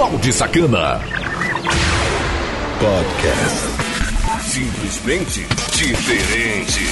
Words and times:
Balde 0.00 0.32
Sacana. 0.32 0.98
Podcast. 2.80 3.66
Simplesmente 4.40 5.46
diferente. 5.76 6.86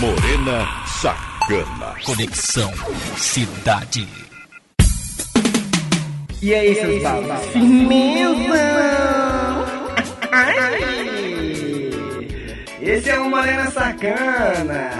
Morena 0.00 0.68
Sacana. 1.00 1.94
Conexão 2.04 2.70
Cidade. 3.16 4.06
E 6.42 6.54
aí, 6.54 6.74
seus 6.74 7.02
babas? 7.02 7.46
Firmeza! 7.46 8.40
Esse 13.00 13.08
é 13.08 13.18
o 13.18 13.30
Morena 13.30 13.70
Sacana. 13.70 14.90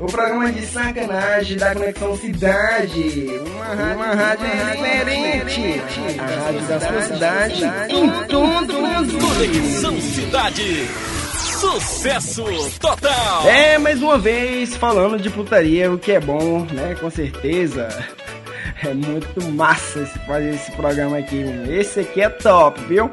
O 0.00 0.06
programa 0.06 0.50
de 0.50 0.64
sacanagem 0.64 1.58
da 1.58 1.74
Conexão 1.74 2.16
Cidade. 2.16 3.26
Uma 3.44 3.66
rádio, 3.66 3.94
uma 3.94 4.06
rádio. 4.06 4.46
A 6.18 6.44
rádio 6.44 6.60
da 6.62 6.80
sua 6.80 7.02
cidade 7.02 7.62
em 7.90 8.10
todo 8.26 8.78
o 8.78 8.88
Brasil. 8.88 9.18
Conexão 9.18 10.00
Cidade. 10.00 10.88
Sucesso 11.60 12.46
total! 12.80 13.48
É, 13.48 13.76
mais 13.76 14.00
uma 14.00 14.16
vez 14.16 14.74
falando 14.74 15.20
de 15.20 15.28
putaria, 15.28 15.92
o 15.92 15.98
que 15.98 16.12
é 16.12 16.20
bom, 16.20 16.66
né? 16.72 16.96
Com 16.98 17.10
certeza. 17.10 17.86
É 18.82 18.94
muito 18.94 19.44
massa 19.52 20.00
esse, 20.00 20.18
fazer 20.20 20.54
esse 20.54 20.72
programa 20.72 21.18
aqui. 21.18 21.44
Esse 21.68 22.00
aqui 22.00 22.22
é 22.22 22.30
top, 22.30 22.82
viu? 22.84 23.10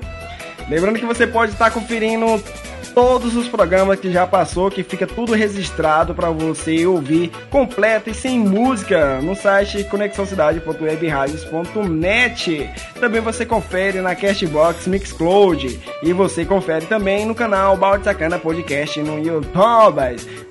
Lembrando 0.69 0.97
que 0.97 1.05
você 1.05 1.27
pode 1.27 1.51
estar 1.51 1.71
conferindo 1.71 2.41
todos 2.93 3.35
os 3.35 3.47
programas 3.47 3.99
que 3.99 4.11
já 4.11 4.27
passou, 4.27 4.69
que 4.69 4.83
fica 4.83 5.07
tudo 5.07 5.33
registrado 5.33 6.13
para 6.13 6.29
você 6.29 6.85
ouvir 6.85 7.31
completo 7.49 8.09
e 8.09 8.13
sem 8.13 8.37
música 8.39 9.21
no 9.21 9.33
site 9.35 9.85
conexãocidade.webradios.net. 9.85 12.69
Também 12.99 13.21
você 13.21 13.45
confere 13.45 14.01
na 14.01 14.13
Castbox 14.15 14.87
Mixcloud 14.87 15.79
e 16.03 16.11
você 16.13 16.43
confere 16.45 16.85
também 16.85 17.25
no 17.25 17.33
canal 17.33 17.77
Balde 17.77 18.03
Sacana 18.03 18.37
Podcast 18.37 19.01
no 19.01 19.17
YouTube. 19.19 19.41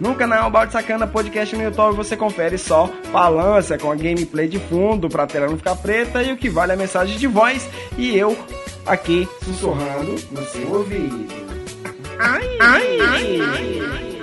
No 0.01 0.15
canal 0.15 0.51
Balde 0.51 0.73
Sacana 0.73 1.07
Podcast 1.07 1.55
no 1.55 1.63
YouTube 1.63 1.97
você 1.97 2.17
confere 2.17 2.57
só 2.59 2.91
balança 3.13 3.79
com 3.79 3.93
a 3.93 3.95
gameplay 3.95 4.49
de 4.49 4.59
fundo 4.59 5.09
para 5.09 5.23
a 5.25 5.27
tela 5.27 5.49
não 5.49 5.57
ficar 5.57 5.77
preta 5.77 6.23
e 6.23 6.33
o 6.33 6.37
que 6.37 6.49
vale 6.49 6.73
a 6.73 6.77
mensagem 6.77 7.17
de 7.17 7.27
voz 7.27 7.69
e 7.97 8.17
eu 8.17 8.37
aqui 8.87 9.29
sussurrando 9.45 10.17
no 10.31 10.45
seu 10.47 10.73
ouvido. 10.73 11.60
Ai, 12.23 12.47
ai, 12.61 13.01
ai, 13.01 14.20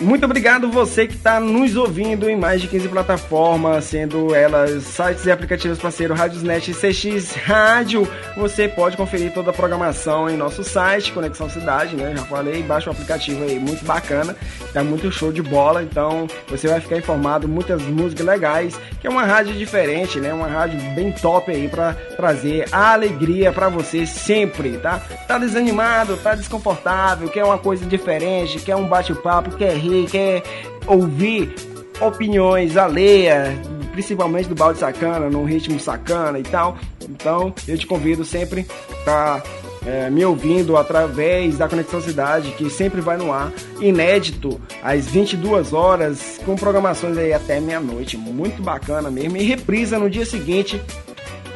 Muito 0.00 0.24
obrigado 0.24 0.70
você 0.70 1.08
que 1.08 1.16
está 1.16 1.40
nos 1.40 1.74
ouvindo 1.74 2.30
em 2.30 2.36
mais 2.36 2.62
de 2.62 2.68
15 2.68 2.88
plataformas, 2.88 3.84
sendo 3.84 4.32
elas 4.32 4.84
sites 4.84 5.26
e 5.26 5.30
aplicativos 5.30 5.76
parceiro 5.76 6.14
Radiosnet 6.14 6.70
e 6.70 6.74
CX 6.74 7.34
Rádio. 7.34 8.08
Você 8.36 8.68
pode 8.68 8.96
conferir 8.96 9.34
toda 9.34 9.50
a 9.50 9.52
programação 9.52 10.30
em 10.30 10.36
nosso 10.36 10.62
site, 10.62 11.12
Conexão 11.12 11.50
Cidade, 11.50 11.96
né? 11.96 12.14
Já 12.16 12.22
falei, 12.26 12.62
baixa 12.62 12.88
o 12.88 12.92
aplicativo 12.92 13.42
aí, 13.42 13.58
muito 13.58 13.84
bacana, 13.84 14.36
tá 14.72 14.84
muito 14.84 15.10
show 15.10 15.32
de 15.32 15.42
bola, 15.42 15.82
então 15.82 16.28
você 16.48 16.68
vai 16.68 16.80
ficar 16.80 16.96
informado 16.96 17.48
muitas 17.48 17.82
músicas 17.82 18.24
legais, 18.24 18.80
que 19.00 19.06
é 19.08 19.10
uma 19.10 19.24
rádio 19.24 19.54
diferente, 19.54 20.20
né? 20.20 20.32
Uma 20.32 20.46
rádio 20.46 20.78
bem 20.94 21.10
top 21.10 21.50
aí 21.50 21.66
para 21.66 21.94
trazer 22.16 22.66
a 22.70 22.92
alegria 22.92 23.52
para 23.52 23.68
você 23.68 24.06
sempre, 24.06 24.78
tá? 24.78 25.02
Tá 25.26 25.38
desanimado, 25.38 26.16
tá 26.18 26.36
desconfortável, 26.36 27.28
quer 27.28 27.44
uma 27.44 27.58
coisa 27.58 27.84
diferente, 27.84 28.60
quer 28.60 28.76
um 28.76 28.86
bate-papo, 28.86 29.56
quer 29.56 29.76
quer 30.10 30.42
ouvir 30.86 31.54
opiniões 32.00 32.76
alheias, 32.76 33.54
principalmente 33.92 34.48
do 34.48 34.54
balde 34.54 34.78
sacana, 34.78 35.28
num 35.28 35.44
ritmo 35.44 35.78
sacana 35.80 36.38
e 36.38 36.42
tal. 36.42 36.76
Então 37.08 37.52
eu 37.66 37.76
te 37.76 37.86
convido 37.86 38.24
sempre 38.24 38.66
para 39.04 39.42
é, 39.86 40.10
me 40.10 40.24
ouvindo 40.24 40.76
através 40.76 41.56
da 41.56 41.68
Conexão 41.68 42.00
Cidade, 42.00 42.50
que 42.52 42.68
sempre 42.68 43.00
vai 43.00 43.16
no 43.16 43.32
ar, 43.32 43.52
inédito, 43.80 44.60
às 44.82 45.06
22 45.06 45.72
horas, 45.72 46.38
com 46.44 46.54
programações 46.56 47.16
aí 47.16 47.32
até 47.32 47.60
meia-noite. 47.60 48.16
Muito 48.16 48.62
bacana 48.62 49.10
mesmo. 49.10 49.36
E 49.36 49.42
reprisa 49.42 49.98
no 49.98 50.10
dia 50.10 50.26
seguinte, 50.26 50.80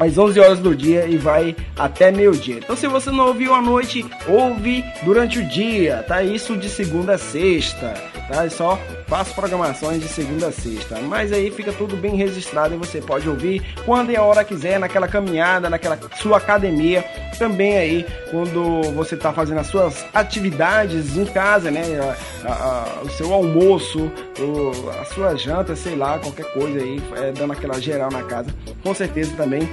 às 0.03 0.19
11 0.19 0.41
horas 0.41 0.59
do 0.59 0.75
dia 0.75 1.07
e 1.07 1.17
vai 1.17 1.57
até 1.77 2.11
meio-dia. 2.11 2.59
Então, 2.59 2.77
se 2.77 2.87
você 2.87 3.11
não 3.11 3.29
ouviu 3.29 3.55
à 3.55 3.63
noite, 3.63 4.05
ouve 4.27 4.85
durante 5.03 5.39
o 5.39 5.45
dia, 5.45 6.05
tá? 6.07 6.23
Isso 6.23 6.57
de 6.57 6.69
segunda 6.69 7.15
a 7.15 7.19
sexta, 7.19 7.95
tá? 8.29 8.45
É 8.45 8.49
só 8.49 8.79
faço 9.07 9.35
programações 9.35 10.01
de 10.01 10.09
segunda 10.09 10.49
a 10.49 10.53
sexta. 10.53 10.99
Mas 11.01 11.33
aí 11.33 11.51
fica 11.51 11.73
tudo 11.73 11.97
bem 11.97 12.17
registrado 12.17 12.75
e 12.75 12.79
você 12.79 13.01
pode 13.01 13.29
ouvir 13.29 13.63
quando 13.85 14.11
e 14.11 14.17
a 14.17 14.23
hora 14.23 14.43
quiser, 14.45 14.81
naquela 14.81 15.07
caminhada, 15.07 15.69
naquela 15.69 15.99
sua 16.17 16.39
academia, 16.39 17.05
também 17.39 17.77
aí 17.77 18.07
quando 18.31 18.83
você 18.95 19.17
tá 19.17 19.33
fazendo 19.33 19.59
as 19.59 19.67
suas 19.67 20.07
atividades 20.15 21.17
em 21.17 21.27
casa, 21.27 21.71
né? 21.71 21.83
A, 22.45 22.53
a, 22.53 23.03
o 23.03 23.11
seu 23.11 23.33
almoço, 23.33 24.11
o, 24.39 24.91
a 25.01 25.05
sua 25.05 25.37
janta, 25.37 25.77
sei 25.77 25.95
lá, 25.95 26.19
qualquer 26.19 26.51
coisa 26.55 26.79
aí, 26.79 27.03
é, 27.17 27.33
dando 27.33 27.53
aquela 27.53 27.79
geral 27.81 28.11
na 28.11 28.23
casa. 28.23 28.49
Com 28.83 28.95
certeza 28.95 29.34
também 29.37 29.69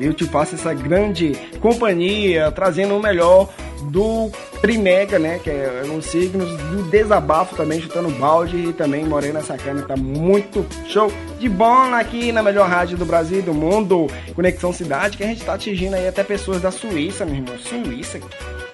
eu 0.00 0.14
te 0.14 0.24
faço 0.24 0.54
essa 0.54 0.72
grande 0.72 1.32
companhia, 1.60 2.50
trazendo 2.50 2.96
o 2.96 3.00
melhor 3.00 3.48
do 3.84 4.30
Trimega, 4.60 5.18
né? 5.18 5.40
Que 5.42 5.50
é 5.50 5.82
nos 5.86 6.06
signos 6.06 6.50
do 6.50 6.82
desabafo 6.90 7.56
também, 7.56 7.80
chutando 7.80 8.10
balde 8.10 8.56
e 8.56 8.72
também 8.72 9.04
Morena 9.04 9.40
Sacana. 9.42 9.82
Tá 9.82 9.96
muito 9.96 10.66
show 10.86 11.10
de 11.38 11.48
bola 11.48 11.98
aqui 11.98 12.32
na 12.32 12.42
melhor 12.42 12.68
rádio 12.68 12.96
do 12.96 13.06
Brasil 13.06 13.38
e 13.38 13.42
do 13.42 13.54
mundo, 13.54 14.06
Conexão 14.34 14.72
Cidade, 14.72 15.16
que 15.16 15.24
a 15.24 15.26
gente 15.26 15.44
tá 15.44 15.54
atingindo 15.54 15.96
aí 15.96 16.06
até 16.06 16.22
pessoas 16.22 16.60
da 16.60 16.70
Suíça, 16.70 17.24
meu 17.24 17.36
irmão. 17.36 17.58
Suíça. 17.58 18.20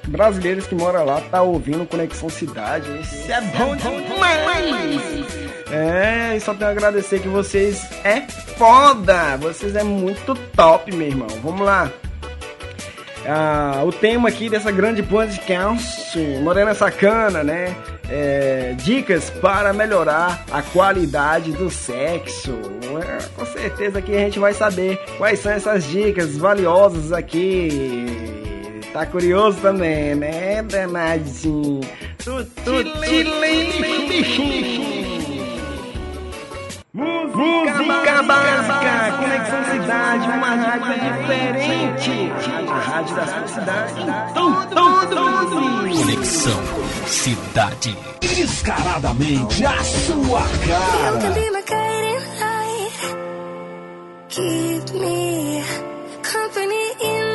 Brasileiros 0.06 0.66
que 0.66 0.74
moram 0.74 1.04
lá 1.04 1.20
tá 1.20 1.42
ouvindo 1.42 1.86
Conexão 1.86 2.28
Cidade. 2.28 2.88
Isso 3.00 3.30
é 3.30 3.40
bom 3.40 3.74
demais! 3.76 5.26
É, 5.70 6.38
só 6.40 6.54
tenho 6.54 6.68
a 6.68 6.72
agradecer 6.72 7.20
que 7.20 7.28
vocês 7.28 7.84
é 8.04 8.20
foda! 8.56 9.36
Vocês 9.36 9.74
é 9.74 9.82
muito 9.82 10.34
top, 10.54 10.94
meu 10.94 11.08
irmão. 11.08 11.28
Vamos 11.42 11.66
lá. 11.66 11.90
Ah, 13.28 13.82
o 13.84 13.90
tema 13.90 14.28
aqui 14.28 14.48
dessa 14.48 14.70
grande 14.70 15.02
podcast, 15.02 16.16
Morena 16.42 16.74
Sacana, 16.74 17.42
né? 17.42 17.74
É, 18.08 18.74
dicas 18.78 19.30
para 19.30 19.72
melhorar 19.72 20.44
a 20.52 20.62
qualidade 20.62 21.50
do 21.50 21.68
sexo. 21.68 22.56
É, 23.02 23.22
com 23.36 23.44
certeza 23.44 24.00
que 24.00 24.14
a 24.14 24.20
gente 24.20 24.38
vai 24.38 24.54
saber 24.54 25.00
quais 25.18 25.40
são 25.40 25.50
essas 25.50 25.84
dicas 25.84 26.36
valiosas 26.36 27.12
aqui. 27.12 28.45
Tá 28.96 29.04
curioso 29.04 29.60
também, 29.60 30.14
né, 30.14 30.62
danadinho? 30.62 31.82
Tu, 32.16 32.44
tu. 32.64 32.72
Música 36.94 38.22
básica, 38.22 39.12
Conexão 39.18 39.64
Cidade, 39.70 40.28
uma 40.30 40.48
rádio 40.48 40.94
diferente. 40.94 42.32
A 42.70 42.78
rádio 42.78 43.16
da 43.16 43.26
sua 43.26 43.48
cidade. 43.48 43.94
Todo 44.32 45.20
mundo. 45.20 45.98
Conexão 45.98 46.62
Cidade. 47.06 47.98
Descaradamente 48.22 49.66
a 49.66 49.84
sua 49.84 50.40
cara. 50.66 51.20
Keep 54.30 54.94
me 54.94 55.62
company 56.22 56.92
in. 57.02 57.25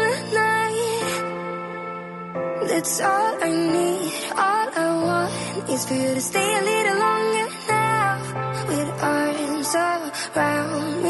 That's 2.67 3.01
all 3.01 3.44
I 3.44 3.49
need. 3.49 4.13
All 4.31 4.67
I 4.75 4.88
want 5.03 5.69
is 5.69 5.85
for 5.85 5.96
you 5.96 6.13
to 6.13 6.22
stay 6.22 6.59
a 6.59 6.63
little 6.63 6.97
longer 6.99 7.47
now. 7.67 8.66
With 8.67 9.03
arms 9.03 9.75
around 9.75 11.00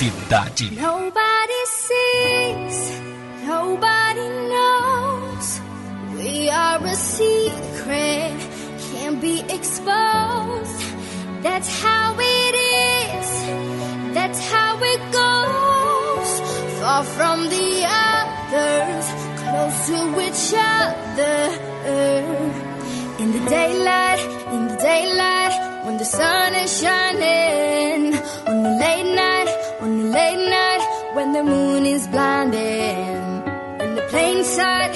cidade. 0.00 0.66
Nobody 0.88 1.62
sees, 1.84 2.78
nobody 3.44 4.28
knows. 4.52 5.46
We 6.16 6.48
are 6.48 6.80
a 6.94 6.94
secret, 6.94 8.32
can't 8.92 9.20
be 9.20 9.36
exposed. 9.56 10.80
That's 11.46 11.70
how 11.82 12.16
it 12.18 12.54
is, 12.72 13.28
that's 14.16 14.40
how 14.52 14.72
it 14.92 15.02
goes. 15.20 16.30
Far 16.80 17.04
from 17.16 17.38
the 17.54 17.70
others, 18.08 19.06
close 19.40 19.78
to 19.90 20.00
each 20.26 20.48
other. 20.76 21.38
In 23.22 23.28
the 23.36 23.42
daylight, 23.50 24.22
in 24.54 24.62
the 24.70 24.78
daylight, 24.90 25.54
when 25.84 25.98
the 25.98 26.08
sun 26.18 26.54
is 26.54 26.70
shining, 26.80 28.14
on 28.48 28.62
the 28.62 28.72
late 28.82 29.14
night 29.14 29.29
late 30.20 30.44
night 30.58 30.82
when 31.16 31.28
the 31.32 31.44
moon 31.52 31.82
is 31.86 32.06
blinding. 32.14 33.16
In 33.84 33.90
the 33.98 34.04
plain 34.12 34.38
sight, 34.44 34.94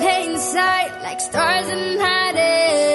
plain 0.00 0.30
sight, 0.54 0.92
like 1.06 1.20
stars 1.20 1.68
in 1.74 1.82
hiding. 2.00 2.93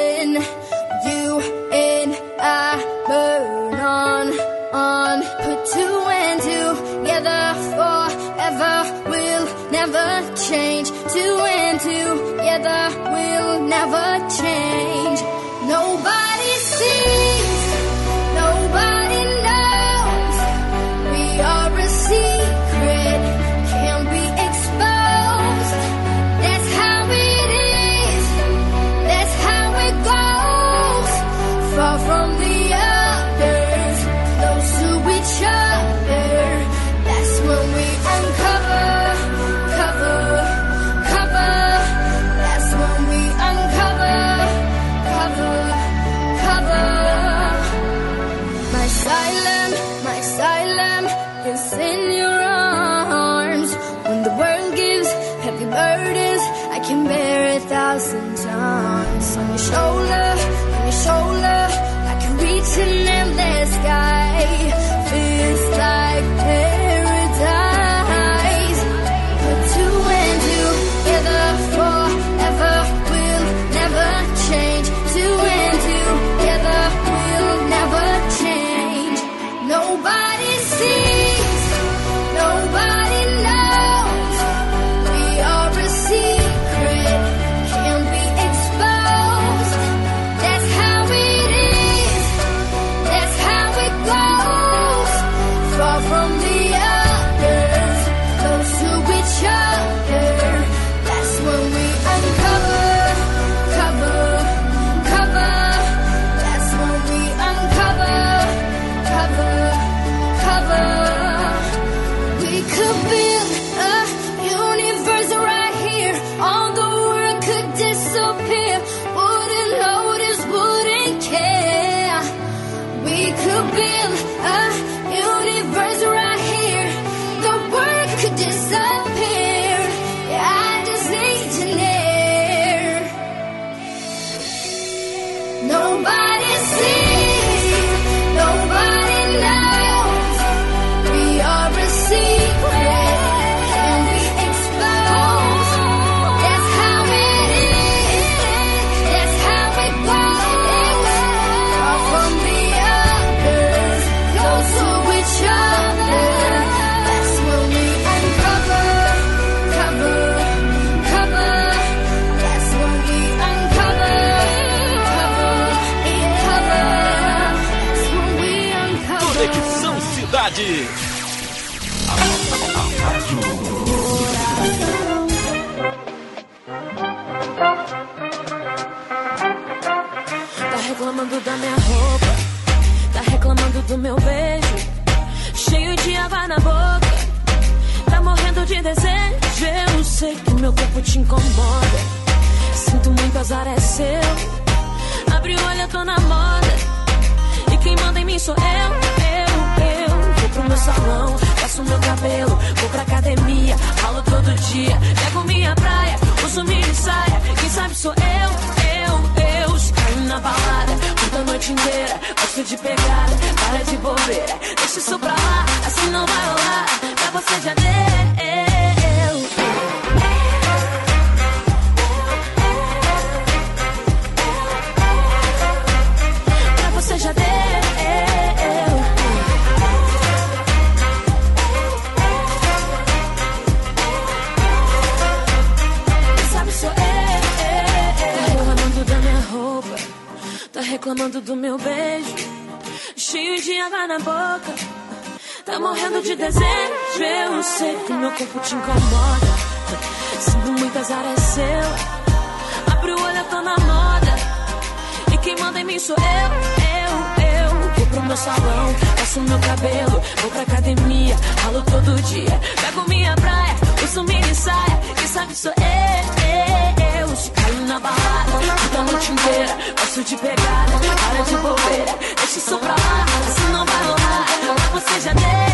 A 269.00 269.04
noite 269.04 269.32
inteira. 269.32 269.78
Gosto 269.98 270.24
de 270.24 270.38
pegada, 270.38 270.92
para 271.32 271.44
de 271.44 271.56
bobeira. 271.58 272.18
Deixa 272.38 272.60
isso 272.60 272.78
pra 272.78 272.90
lá, 272.90 273.26
assim 273.48 273.72
não 273.72 273.86
vai 273.86 274.04
rolar. 274.04 274.46
Você 274.94 275.22
já 275.22 275.34
deu. 275.34 275.69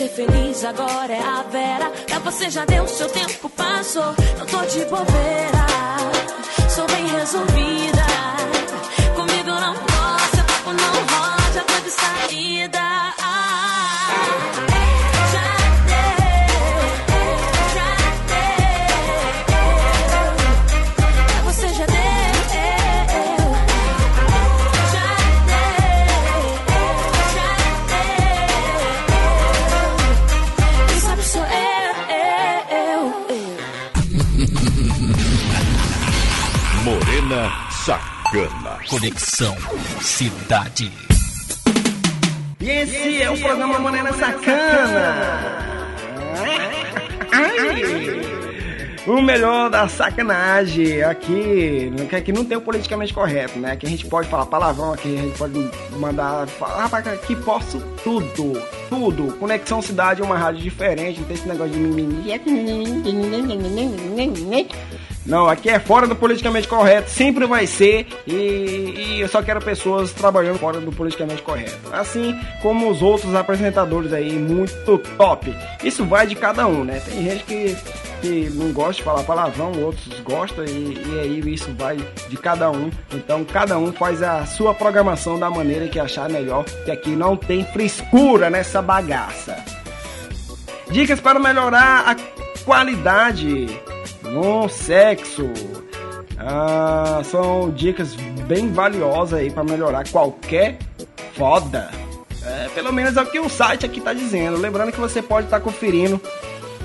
Ser 0.00 0.08
feliz, 0.08 0.64
agora 0.64 1.12
é 1.12 1.20
a 1.20 1.42
Vera. 1.42 1.90
Pra 2.06 2.18
você 2.20 2.48
já 2.48 2.64
deu, 2.64 2.88
seu 2.88 3.06
tempo 3.10 3.50
passou. 3.50 4.14
Não 4.38 4.46
tô 4.46 4.62
de 4.62 4.82
bobeira, 4.86 5.66
sou 6.70 6.86
bem 6.86 7.06
resolvida. 7.06 8.06
Comigo 9.14 9.50
não 9.50 9.74
seu 10.34 10.44
papo 10.44 10.72
não 10.72 10.94
roda, 11.12 11.64
tô 11.66 11.80
de 11.84 11.90
saída. 11.90 12.80
Ah, 13.18 14.69
Conexão 38.88 39.56
Cidade. 40.00 40.92
E 42.60 42.70
esse 42.70 43.20
é 43.20 43.28
o 43.28 43.36
programa 43.36 43.80
Morena 43.80 44.12
Sacana. 44.12 45.58
Ai. 47.32 48.20
O 49.04 49.20
melhor 49.20 49.68
da 49.68 49.88
sacanagem 49.88 51.02
aqui, 51.02 51.92
que 52.08 52.14
aqui 52.14 52.32
não 52.32 52.44
tem 52.44 52.56
o 52.56 52.60
politicamente 52.60 53.12
correto, 53.12 53.58
né? 53.58 53.72
Aqui 53.72 53.86
a 53.86 53.90
gente 53.90 54.06
pode 54.06 54.28
falar 54.28 54.46
palavrão, 54.46 54.92
aqui 54.92 55.18
a 55.18 55.22
gente 55.22 55.36
pode 55.36 55.70
mandar 55.98 56.46
falar 56.46 56.82
rapaz, 56.82 57.08
aqui 57.08 57.34
posso 57.34 57.80
tudo, 58.04 58.62
tudo. 58.88 59.36
Conexão 59.38 59.82
Cidade 59.82 60.22
é 60.22 60.24
uma 60.24 60.38
rádio 60.38 60.62
diferente, 60.62 61.18
não 61.18 61.26
tem 61.26 61.36
esse 61.36 61.48
negócio 61.48 61.72
de 61.72 61.80
mimimi. 61.80 62.30
Não, 65.26 65.46
aqui 65.46 65.68
é 65.68 65.78
fora 65.78 66.06
do 66.06 66.16
politicamente 66.16 66.66
correto, 66.66 67.10
sempre 67.10 67.46
vai 67.46 67.66
ser, 67.66 68.06
e, 68.26 68.32
e 68.32 69.20
eu 69.20 69.28
só 69.28 69.42
quero 69.42 69.60
pessoas 69.60 70.12
trabalhando 70.12 70.58
fora 70.58 70.80
do 70.80 70.90
politicamente 70.90 71.42
correto. 71.42 71.78
Assim 71.92 72.34
como 72.62 72.90
os 72.90 73.02
outros 73.02 73.34
apresentadores 73.34 74.12
aí, 74.12 74.32
muito 74.32 74.98
top. 75.16 75.54
Isso 75.84 76.06
vai 76.06 76.26
de 76.26 76.34
cada 76.34 76.66
um, 76.66 76.84
né? 76.84 77.00
Tem 77.04 77.22
gente 77.22 77.44
que, 77.44 77.76
que 78.22 78.50
não 78.54 78.72
gosta 78.72 78.94
de 78.94 79.02
falar 79.02 79.22
palavrão, 79.22 79.72
outros 79.82 80.20
gostam, 80.20 80.64
e, 80.64 80.98
e 81.06 81.20
aí 81.20 81.52
isso 81.52 81.70
vai 81.76 81.98
de 82.28 82.36
cada 82.38 82.70
um. 82.70 82.90
Então 83.12 83.44
cada 83.44 83.78
um 83.78 83.92
faz 83.92 84.22
a 84.22 84.46
sua 84.46 84.72
programação 84.72 85.38
da 85.38 85.50
maneira 85.50 85.86
que 85.86 85.98
achar 85.98 86.30
melhor, 86.30 86.64
que 86.84 86.90
aqui 86.90 87.10
não 87.10 87.36
tem 87.36 87.64
frescura 87.64 88.48
nessa 88.48 88.80
bagaça. 88.80 89.56
Dicas 90.90 91.20
para 91.20 91.38
melhorar 91.38 92.04
a 92.08 92.16
qualidade 92.64 93.66
no 94.22 94.68
sexo. 94.68 95.50
Ah, 96.38 97.20
são 97.24 97.70
dicas 97.70 98.14
bem 98.46 98.72
valiosas 98.72 99.40
aí 99.40 99.50
para 99.50 99.62
melhorar 99.62 100.08
qualquer 100.08 100.78
foda. 101.34 101.90
É, 102.44 102.68
pelo 102.74 102.92
menos 102.92 103.16
é 103.16 103.22
o 103.22 103.26
que 103.26 103.38
o 103.38 103.48
site 103.48 103.84
aqui 103.84 104.00
tá 104.00 104.12
dizendo. 104.12 104.56
Lembrando 104.56 104.92
que 104.92 105.00
você 105.00 105.20
pode 105.20 105.46
estar 105.46 105.60
conferindo 105.60 106.20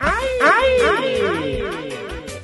Ai, 0.00 0.26
ai, 0.42 0.80
ai, 0.80 1.62
ai. 1.62 1.92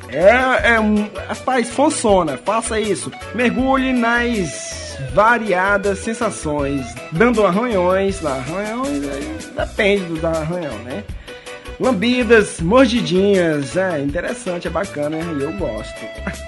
É, 0.08 0.28
é, 0.28 1.26
rapaz, 1.26 1.70
funciona. 1.70 2.36
Faça 2.36 2.78
isso. 2.78 3.10
Mergulhe 3.34 3.92
nas 3.92 4.96
variadas 5.12 5.98
sensações, 5.98 6.86
dando 7.10 7.44
arranhões, 7.44 8.24
arranhões, 8.24 9.50
depende 9.56 10.20
do 10.20 10.24
arranhão, 10.24 10.78
né? 10.84 11.02
Lambidas, 11.80 12.60
mordidinhas, 12.60 13.76
é 13.76 13.98
interessante, 13.98 14.68
é 14.68 14.70
bacana, 14.70 15.16
eu 15.16 15.52
gosto. 15.54 15.98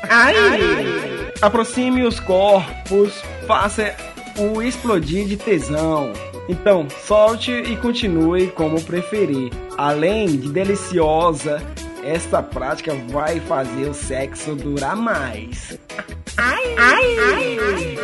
Ai. 0.08 1.32
Aproxime 1.42 2.04
os 2.04 2.20
corpos, 2.20 3.20
faça 3.48 3.92
o 4.38 4.62
explodir 4.62 5.26
de 5.26 5.36
tesão. 5.36 6.12
Então, 6.48 6.86
solte 6.88 7.50
e 7.52 7.76
continue 7.76 8.48
como 8.48 8.80
preferir. 8.82 9.52
Além 9.76 10.26
de 10.26 10.48
deliciosa, 10.50 11.60
esta 12.04 12.42
prática 12.42 12.94
vai 13.08 13.40
fazer 13.40 13.88
o 13.88 13.94
sexo 13.94 14.54
durar 14.54 14.96
mais. 14.96 15.78
Ai, 16.36 16.74
ai, 16.78 17.18
ai, 17.18 17.58
ai. 17.58 17.98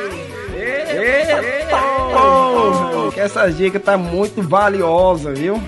Essa 3.16 3.48
dica 3.48 3.78
tá 3.78 3.96
muito 3.96 4.42
valiosa, 4.42 5.32
viu? 5.32 5.62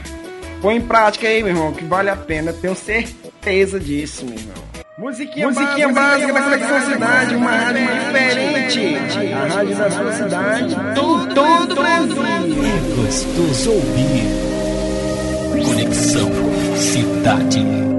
Põe 0.60 0.76
em 0.76 0.80
prática 0.80 1.28
aí, 1.28 1.42
meu 1.42 1.52
irmão, 1.52 1.72
que 1.72 1.84
vale 1.84 2.10
a 2.10 2.16
pena, 2.16 2.52
tenho 2.52 2.74
certeza 2.74 3.78
disso, 3.78 4.24
meu 4.24 4.34
irmão. 4.34 4.63
Musiquinha, 4.96 5.48
Musiquinha 5.48 5.92
básica, 5.92 6.32
básica 6.32 6.56
da 6.56 6.76
é 6.76 6.80
cidade? 6.82 7.34
uma 7.34 7.50
rádio 7.50 7.82
diferente. 7.82 9.32
A 9.32 9.46
rádio 9.52 9.76
da 9.76 9.90
sua 9.90 10.12
cidade, 10.12 10.76
todo, 10.94 11.34
todo 11.34 11.74
Brasil. 11.74 12.22
É 12.64 13.02
gostoso 13.02 13.72
ouvir. 13.72 15.64
Conexão 15.64 16.30
Cidade. 16.76 17.93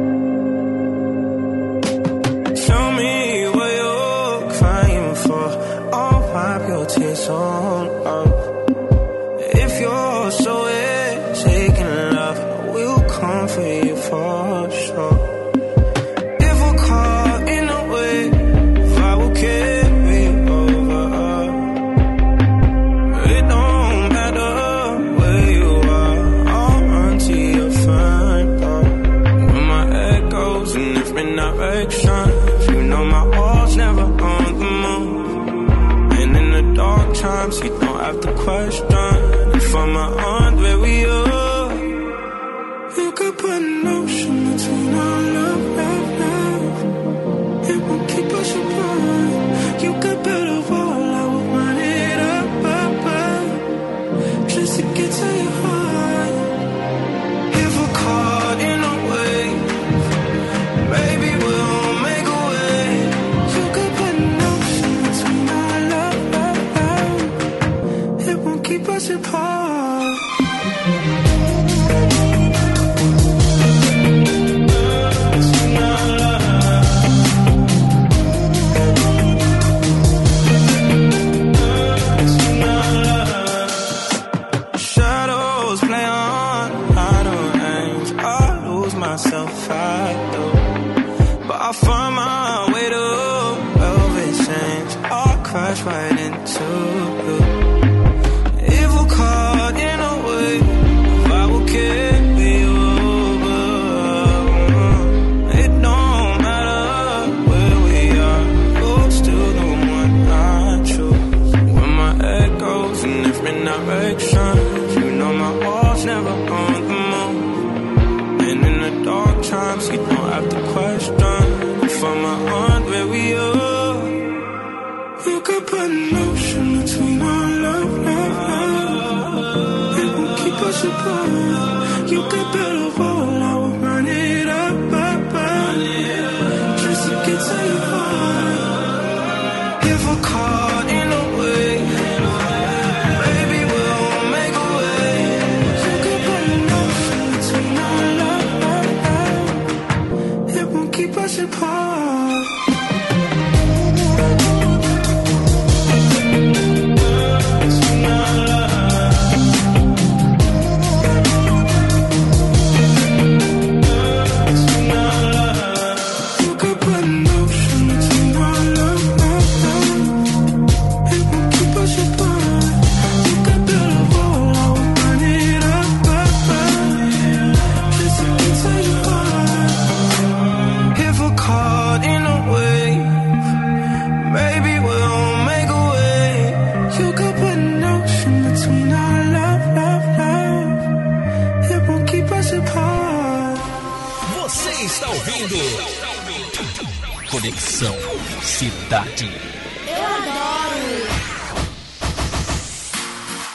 Eu 199.87 200.05
adoro! 200.05 200.75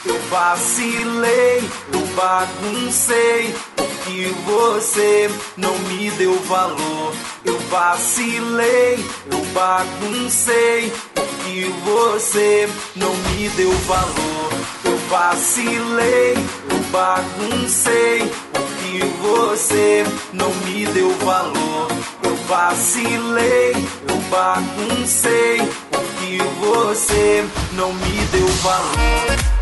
Eu 0.05 0.19
vacilei, 0.29 1.63
eu 1.93 2.05
baguncei, 2.15 3.55
porque 3.75 4.33
você 4.45 5.29
não 5.55 5.77
me 5.79 6.11
deu 6.11 6.37
valor. 6.43 7.13
Eu 7.45 7.57
vacilei, 7.69 9.05
eu 9.31 9.39
baguncei, 9.53 10.91
porque 11.15 11.71
você 11.85 12.67
não 12.97 13.15
me 13.15 13.47
deu 13.49 13.71
valor. 13.71 14.51
Eu 14.83 14.97
vacilei, 15.09 16.33
eu 16.69 16.79
baguncei, 16.91 18.29
porque 18.51 19.05
você 19.21 20.03
não 20.33 20.53
me 20.65 20.85
deu 20.87 21.09
valor. 21.19 21.87
Eu 22.23 22.35
vacilei 22.47 23.73
baguncei, 24.31 25.57
porque 25.91 26.37
você 26.61 27.45
não 27.73 27.93
me 27.93 28.25
deu 28.31 28.47
valor. 28.47 29.60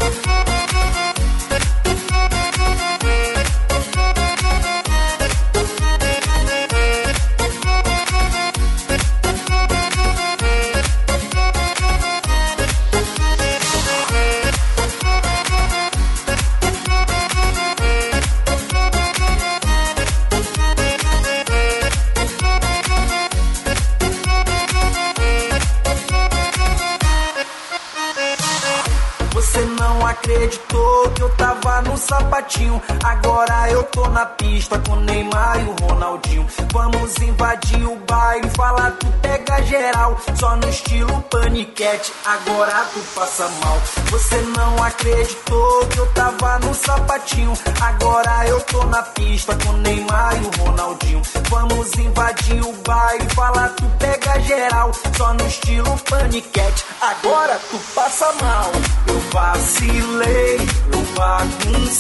Sapatinho. 32.10 32.82
Agora 33.04 33.70
eu 33.70 33.84
tô 33.84 34.08
na 34.10 34.26
pista 34.26 34.80
com 34.80 34.96
Neymar 34.96 35.60
e 35.60 35.70
o 35.70 35.88
Ronaldinho. 35.88 36.48
Vamos 36.74 37.16
invadir 37.18 37.86
o 37.86 37.96
baile, 37.98 38.50
falar 38.50 38.92
tu 38.94 39.06
pega 39.22 39.62
geral. 39.64 40.18
Só 40.36 40.56
no 40.56 40.68
estilo 40.68 41.22
paniquete, 41.30 42.12
agora 42.26 42.86
tu 42.94 43.00
passa 43.14 43.48
mal. 43.64 43.80
Você 44.10 44.36
não 44.58 44.84
acreditou 44.84 45.86
que 45.88 46.00
eu 46.00 46.08
tava 46.14 46.60
no 46.60 46.74
sapatinho. 46.74 47.54
Agora 47.80 48.48
eu 48.48 48.60
tô 48.62 48.84
na 48.86 49.04
pista 49.04 49.56
com 49.64 49.74
Neymar 49.74 50.34
e 50.42 50.48
o 50.48 50.64
Ronaldinho. 50.64 51.22
Vamos 51.50 51.94
invadir 51.94 52.64
o 52.64 52.74
baile, 52.88 53.30
falar 53.36 53.70
tu 53.70 53.84
pega 54.00 54.40
geral. 54.42 54.92
Só 55.16 55.34
no 55.34 55.46
estilo 55.46 55.96
paniquete, 56.10 56.86
agora 57.02 57.60
tu 57.70 57.78
passa 57.94 58.26
mal. 58.42 58.72
Eu 59.08 59.20
vacilei, 59.32 60.58
eu 60.92 61.02
baguncei. 61.16 61.99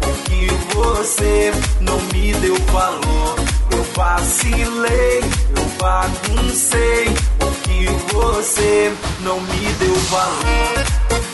Porque 0.00 0.50
você 0.74 1.50
não 1.80 1.98
me 2.12 2.34
deu 2.34 2.54
valor. 2.66 3.36
Eu 3.70 3.82
vacilei, 3.94 5.20
eu 5.56 5.64
baguncei. 5.78 7.06
Porque 7.38 7.88
você 8.12 8.92
não 9.20 9.40
me 9.40 9.72
deu 9.78 9.94
valor. 9.94 11.33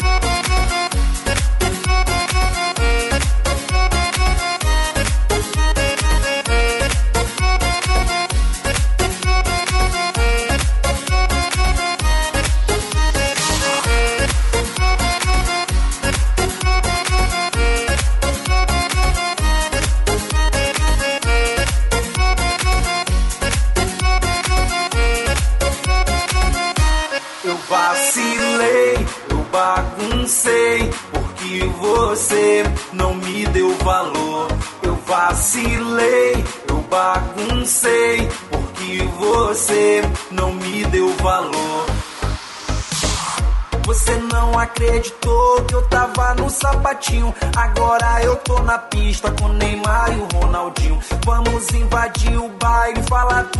Agora 47.57 48.23
eu 48.23 48.37
tô 48.37 48.59
na 48.63 48.77
pista 48.77 49.31
com 49.41 49.49
Neymar 49.49 50.13
e 50.13 50.21
o 50.21 50.39
Ronaldinho. 50.39 50.99
Vamos 51.25 51.71
invadir 51.71 52.37
o 52.37 52.49
baile, 52.51 53.03
falar 53.05 53.45
tu 53.45 53.60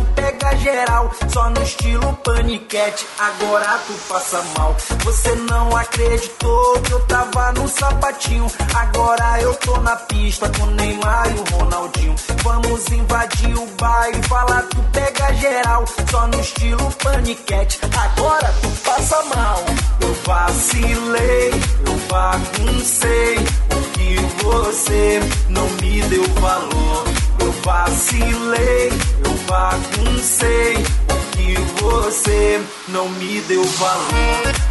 Só 1.29 1.49
no 1.49 1.61
estilo 1.63 2.13
paniquete, 2.23 3.05
agora 3.17 3.79
tu 3.87 3.93
passa 4.07 4.43
mal. 4.57 4.75
Você 5.03 5.35
não 5.35 5.75
acreditou 5.75 6.81
que 6.81 6.91
eu 6.91 6.99
tava 7.05 7.51
no 7.53 7.67
sapatinho. 7.67 8.47
Agora 8.75 9.41
eu 9.41 9.53
tô 9.55 9.77
na 9.77 9.95
pista 9.95 10.49
com 10.57 10.65
Neymar 10.67 11.27
e 11.31 11.39
o 11.39 11.57
Ronaldinho. 11.57 12.15
Vamos 12.43 12.87
invadir 12.89 13.57
o 13.57 13.65
baile, 13.79 14.21
falar 14.23 14.63
tu 14.63 14.83
pega 14.91 15.33
geral. 15.35 15.85
Só 16.09 16.27
no 16.27 16.39
estilo 16.39 16.91
paniquete, 17.03 17.79
agora 17.97 18.53
tu 18.61 18.67
passa 18.83 19.23
mal. 19.35 19.63
Eu 20.01 20.13
vacilei, 20.25 21.51
eu 21.85 21.97
baguncei, 22.09 23.35
porque 23.69 24.15
você 24.43 25.19
não 25.49 25.67
me 25.81 26.01
deu 26.03 26.23
valor. 26.35 27.20
Vacilei, 27.63 28.89
eu 29.23 29.33
baguncei, 29.47 30.73
porque 31.07 31.55
você 31.79 32.59
não 32.87 33.07
me 33.09 33.39
deu 33.41 33.63
valor. 33.63 34.61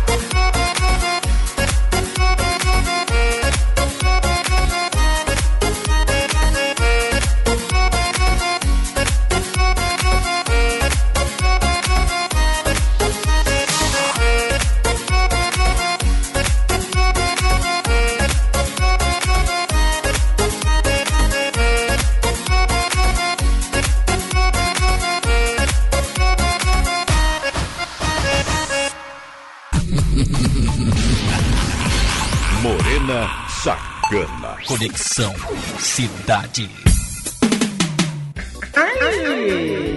Conexão 34.80 35.34
Cidade. 35.78 36.70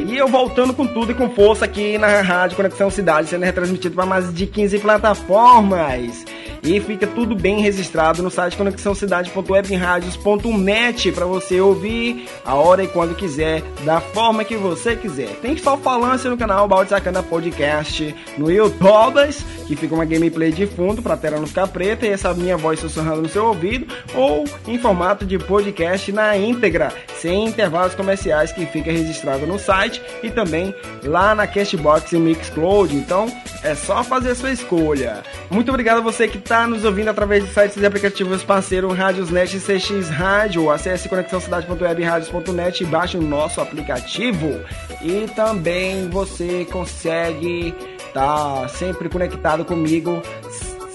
E 0.09 0.17
eu 0.17 0.27
voltando 0.27 0.73
com 0.73 0.85
tudo 0.85 1.13
e 1.13 1.15
com 1.15 1.29
força 1.29 1.63
aqui 1.63 1.97
na 1.97 2.19
Rádio 2.21 2.57
Conexão 2.57 2.89
Cidade, 2.89 3.29
sendo 3.29 3.45
retransmitido 3.45 3.95
para 3.95 4.05
mais 4.05 4.33
de 4.33 4.45
15 4.45 4.79
plataformas. 4.79 6.25
E 6.63 6.79
fica 6.79 7.05
tudo 7.05 7.35
bem 7.35 7.59
registrado 7.59 8.23
no 8.23 8.31
site 8.31 8.55
conexãocidade.webradios.net 8.55 11.11
para 11.11 11.25
você 11.25 11.59
ouvir 11.59 12.29
a 12.45 12.55
hora 12.55 12.85
e 12.85 12.87
quando 12.87 13.13
quiser, 13.15 13.61
da 13.83 13.99
forma 13.99 14.45
que 14.45 14.55
você 14.55 14.95
quiser. 14.95 15.35
Tem 15.41 15.57
só 15.57 15.75
falância 15.75 16.29
no 16.29 16.37
canal 16.37 16.65
Balde 16.65 16.91
Sacana 16.91 17.21
Podcast 17.21 18.15
no 18.37 18.49
YouTube, 18.49 19.27
que 19.67 19.75
fica 19.75 19.93
uma 19.93 20.05
gameplay 20.05 20.53
de 20.53 20.65
fundo 20.65 21.01
para 21.01 21.15
a 21.15 21.17
tela 21.17 21.37
não 21.37 21.47
ficar 21.47 21.67
preta 21.67 22.05
e 22.05 22.09
essa 22.09 22.33
minha 22.33 22.55
voz 22.55 22.79
sussurrando 22.79 23.23
no 23.23 23.29
seu 23.29 23.47
ouvido, 23.47 23.85
ou 24.15 24.45
em 24.65 24.79
formato 24.79 25.25
de 25.25 25.37
podcast 25.37 26.13
na 26.13 26.37
íntegra, 26.37 26.93
sem 27.19 27.45
intervalos 27.45 27.93
comerciais 27.93 28.53
que 28.53 28.65
fica 28.67 28.89
registrado 28.89 29.45
no 29.45 29.59
site 29.59 30.01
e 30.23 30.29
também 30.29 30.73
lá 31.03 31.35
na 31.35 31.45
Castbox 31.45 32.13
e 32.13 32.17
Mixcloud. 32.17 32.95
Então 32.95 33.29
é 33.63 33.75
só 33.75 34.01
fazer 34.01 34.31
a 34.31 34.35
sua 34.35 34.51
escolha. 34.51 35.23
Muito 35.49 35.67
obrigado 35.69 35.97
a 35.97 36.01
você 36.01 36.25
que 36.27 36.37
está 36.37 36.52
nos 36.67 36.85
ouvindo 36.85 37.09
através 37.09 37.43
de 37.43 37.51
sites 37.51 37.77
e 37.77 37.85
aplicativos 37.85 38.43
parceiro 38.43 38.87
Radiosnet 38.93 39.57
e 39.57 39.59
CX 39.59 40.07
Rádio. 40.09 40.69
Acesse 40.69 41.09
conexãocidade.webradios.net 41.09 42.83
e 42.83 42.85
baixe 42.85 43.17
o 43.17 43.21
nosso 43.21 43.59
aplicativo. 43.59 44.61
E 45.01 45.25
também 45.35 46.07
você 46.09 46.63
consegue 46.71 47.73
estar 47.97 48.69
sempre 48.69 49.09
conectado 49.09 49.65
comigo 49.65 50.21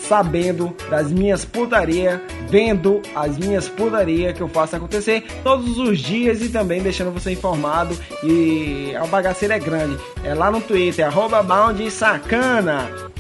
sabendo 0.09 0.75
das 0.89 1.11
minhas 1.11 1.45
putaria, 1.45 2.23
vendo 2.49 3.03
as 3.15 3.37
minhas 3.37 3.69
putaria 3.69 4.33
que 4.33 4.41
eu 4.41 4.49
faço 4.49 4.77
acontecer 4.77 5.27
todos 5.43 5.77
os 5.77 5.99
dias 5.99 6.41
e 6.41 6.49
também 6.49 6.81
deixando 6.81 7.11
você 7.11 7.33
informado 7.33 7.99
e 8.23 8.95
a 8.97 9.05
bagaceira 9.07 9.57
é 9.57 9.59
grande. 9.59 9.99
É 10.23 10.35
lá 10.35 10.53
no 10.53 10.61
Twitter, 10.61 11.05
arroba. 11.05 11.45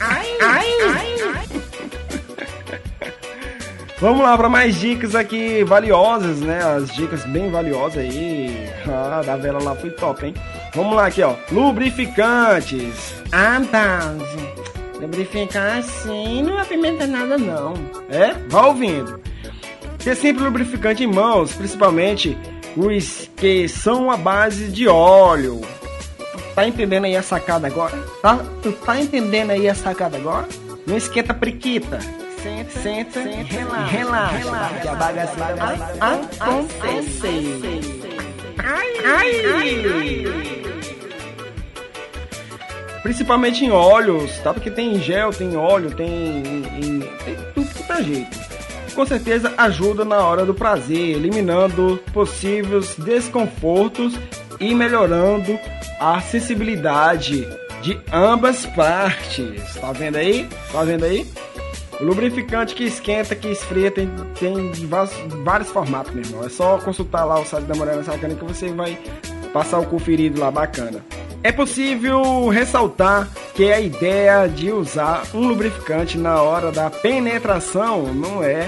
Ai, 0.01 0.27
ai, 0.41 0.67
ai. 0.81 1.15
Vamos 3.97 4.23
lá 4.23 4.37
para 4.37 4.49
mais 4.49 4.75
dicas 4.75 5.15
aqui 5.15 5.63
valiosas, 5.63 6.41
né? 6.41 6.61
As 6.61 6.93
dicas 6.93 7.23
bem 7.25 7.49
valiosas 7.49 7.99
aí. 7.99 8.69
Ah, 8.87 9.21
da 9.25 9.37
vela 9.37 9.63
lá 9.63 9.73
foi 9.73 9.89
top, 9.91 10.25
hein? 10.25 10.33
Vamos 10.73 10.95
lá 10.95 11.07
aqui, 11.07 11.23
ó. 11.23 11.33
Lubrificantes. 11.49 13.15
Ah, 13.31 13.61
tá. 13.71 14.13
Lubrificar 14.99 15.77
assim 15.79 16.41
não 16.41 16.57
apimenta 16.57 17.05
nada, 17.05 17.37
não. 17.37 17.73
É? 18.09 18.33
Vá 18.47 18.67
ouvindo. 18.67 19.19
Ter 20.03 20.15
sempre 20.15 20.43
lubrificante 20.43 21.03
em 21.03 21.07
mãos, 21.07 21.53
principalmente 21.53 22.37
os 22.75 23.29
que 23.35 23.67
são 23.67 24.11
a 24.11 24.17
base 24.17 24.67
de 24.67 24.87
óleo. 24.87 25.61
Tá 26.53 26.67
entendendo 26.67 27.05
aí 27.05 27.15
a 27.15 27.21
sacada 27.21 27.67
agora? 27.67 27.97
Tá, 28.21 28.39
tu 28.61 28.71
tá 28.71 28.99
entendendo 28.99 29.51
aí 29.51 29.67
a 29.67 29.75
sacada 29.75 30.17
agora? 30.17 30.47
Não 30.85 30.95
esquenta 30.95 31.31
a 31.33 31.35
priquita. 31.35 31.99
Senta, 32.41 32.71
senta, 32.79 33.23
senta 33.23 33.43
relaxa, 33.43 33.87
relaxa, 33.87 34.37
relaxa, 34.37 34.79
que 34.79 34.87
a 34.87 34.95
bagaceira 34.95 35.55
vai 35.55 35.75
acontecer. 36.39 37.79
Ai, 38.59 38.93
ai, 39.03 39.45
ai. 39.45 40.94
Principalmente 43.05 43.63
em 43.63 43.69
óleos, 43.69 44.35
tá? 44.39 44.51
Porque 44.51 44.71
tem 44.71 44.99
gel, 44.99 45.29
tem 45.29 45.55
óleo, 45.55 45.91
tem, 45.91 46.41
tem 47.23 47.37
tudo 47.53 47.67
que 47.67 47.83
tá 47.83 48.01
jeito. 48.01 48.35
Com 48.95 49.05
certeza 49.05 49.53
ajuda 49.59 50.03
na 50.03 50.17
hora 50.25 50.43
do 50.43 50.55
prazer, 50.55 51.15
eliminando 51.15 52.01
possíveis 52.11 52.95
desconfortos 52.95 54.15
e 54.59 54.73
melhorando 54.73 55.59
a 55.99 56.19
sensibilidade 56.19 57.47
de 57.83 57.95
ambas 58.11 58.65
partes. 58.65 59.75
Tá 59.79 59.91
vendo 59.91 60.15
aí? 60.15 60.49
Tá 60.71 60.83
vendo 60.83 61.03
aí? 61.05 61.27
Lubrificante 62.01 62.73
que 62.73 62.85
esquenta, 62.85 63.35
que 63.35 63.49
esfria, 63.49 63.91
tem, 63.91 64.09
tem 64.39 64.71
vários, 64.87 65.13
vários 65.43 65.69
formatos, 65.69 66.11
meu 66.11 66.23
irmão. 66.23 66.43
É 66.43 66.49
só 66.49 66.79
consultar 66.79 67.23
lá 67.23 67.39
o 67.39 67.45
site 67.45 67.65
da 67.65 67.75
Morena 67.75 68.01
Sacana 68.01 68.33
que 68.33 68.43
você 68.43 68.69
vai 68.69 68.97
passar 69.53 69.77
o 69.77 69.85
conferido 69.85 70.39
lá 70.39 70.49
bacana. 70.49 71.05
É 71.45 71.51
possível 71.51 72.47
ressaltar 72.47 73.29
que 73.53 73.71
a 73.71 73.79
ideia 73.79 74.47
de 74.47 74.71
usar 74.71 75.27
um 75.31 75.47
lubrificante 75.47 76.17
na 76.17 76.41
hora 76.41 76.71
da 76.71 76.89
penetração 76.89 78.11
não 78.11 78.43
é 78.43 78.67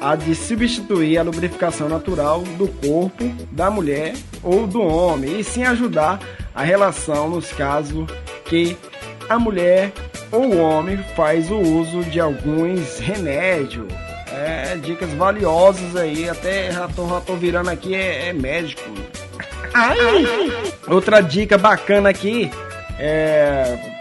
a 0.00 0.16
de 0.16 0.34
substituir 0.34 1.16
a 1.16 1.22
lubrificação 1.22 1.88
natural 1.88 2.40
do 2.58 2.66
corpo 2.66 3.32
da 3.52 3.70
mulher 3.70 4.14
ou 4.42 4.66
do 4.66 4.82
homem, 4.82 5.38
e 5.38 5.44
sim 5.44 5.62
ajudar 5.62 6.18
a 6.52 6.64
relação 6.64 7.30
nos 7.30 7.52
casos 7.52 8.04
que 8.46 8.76
a 9.28 9.38
mulher 9.38 9.92
ou 10.32 10.56
o 10.56 10.58
homem 10.58 10.98
faz 11.14 11.52
o 11.52 11.58
uso 11.58 12.02
de 12.02 12.18
alguns 12.18 12.98
remédios. 12.98 13.86
É, 14.26 14.74
dicas 14.82 15.12
valiosas 15.12 15.94
aí, 15.94 16.28
até 16.28 16.72
já 16.72 16.88
tô, 16.88 17.08
já 17.08 17.20
tô 17.20 17.36
virando 17.36 17.70
aqui, 17.70 17.94
é, 17.94 18.30
é 18.30 18.32
médico. 18.32 18.82
Ai. 19.74 20.26
Outra 20.86 21.20
dica 21.20 21.58
bacana 21.58 22.10
aqui 22.10 22.50
é. 22.98 23.92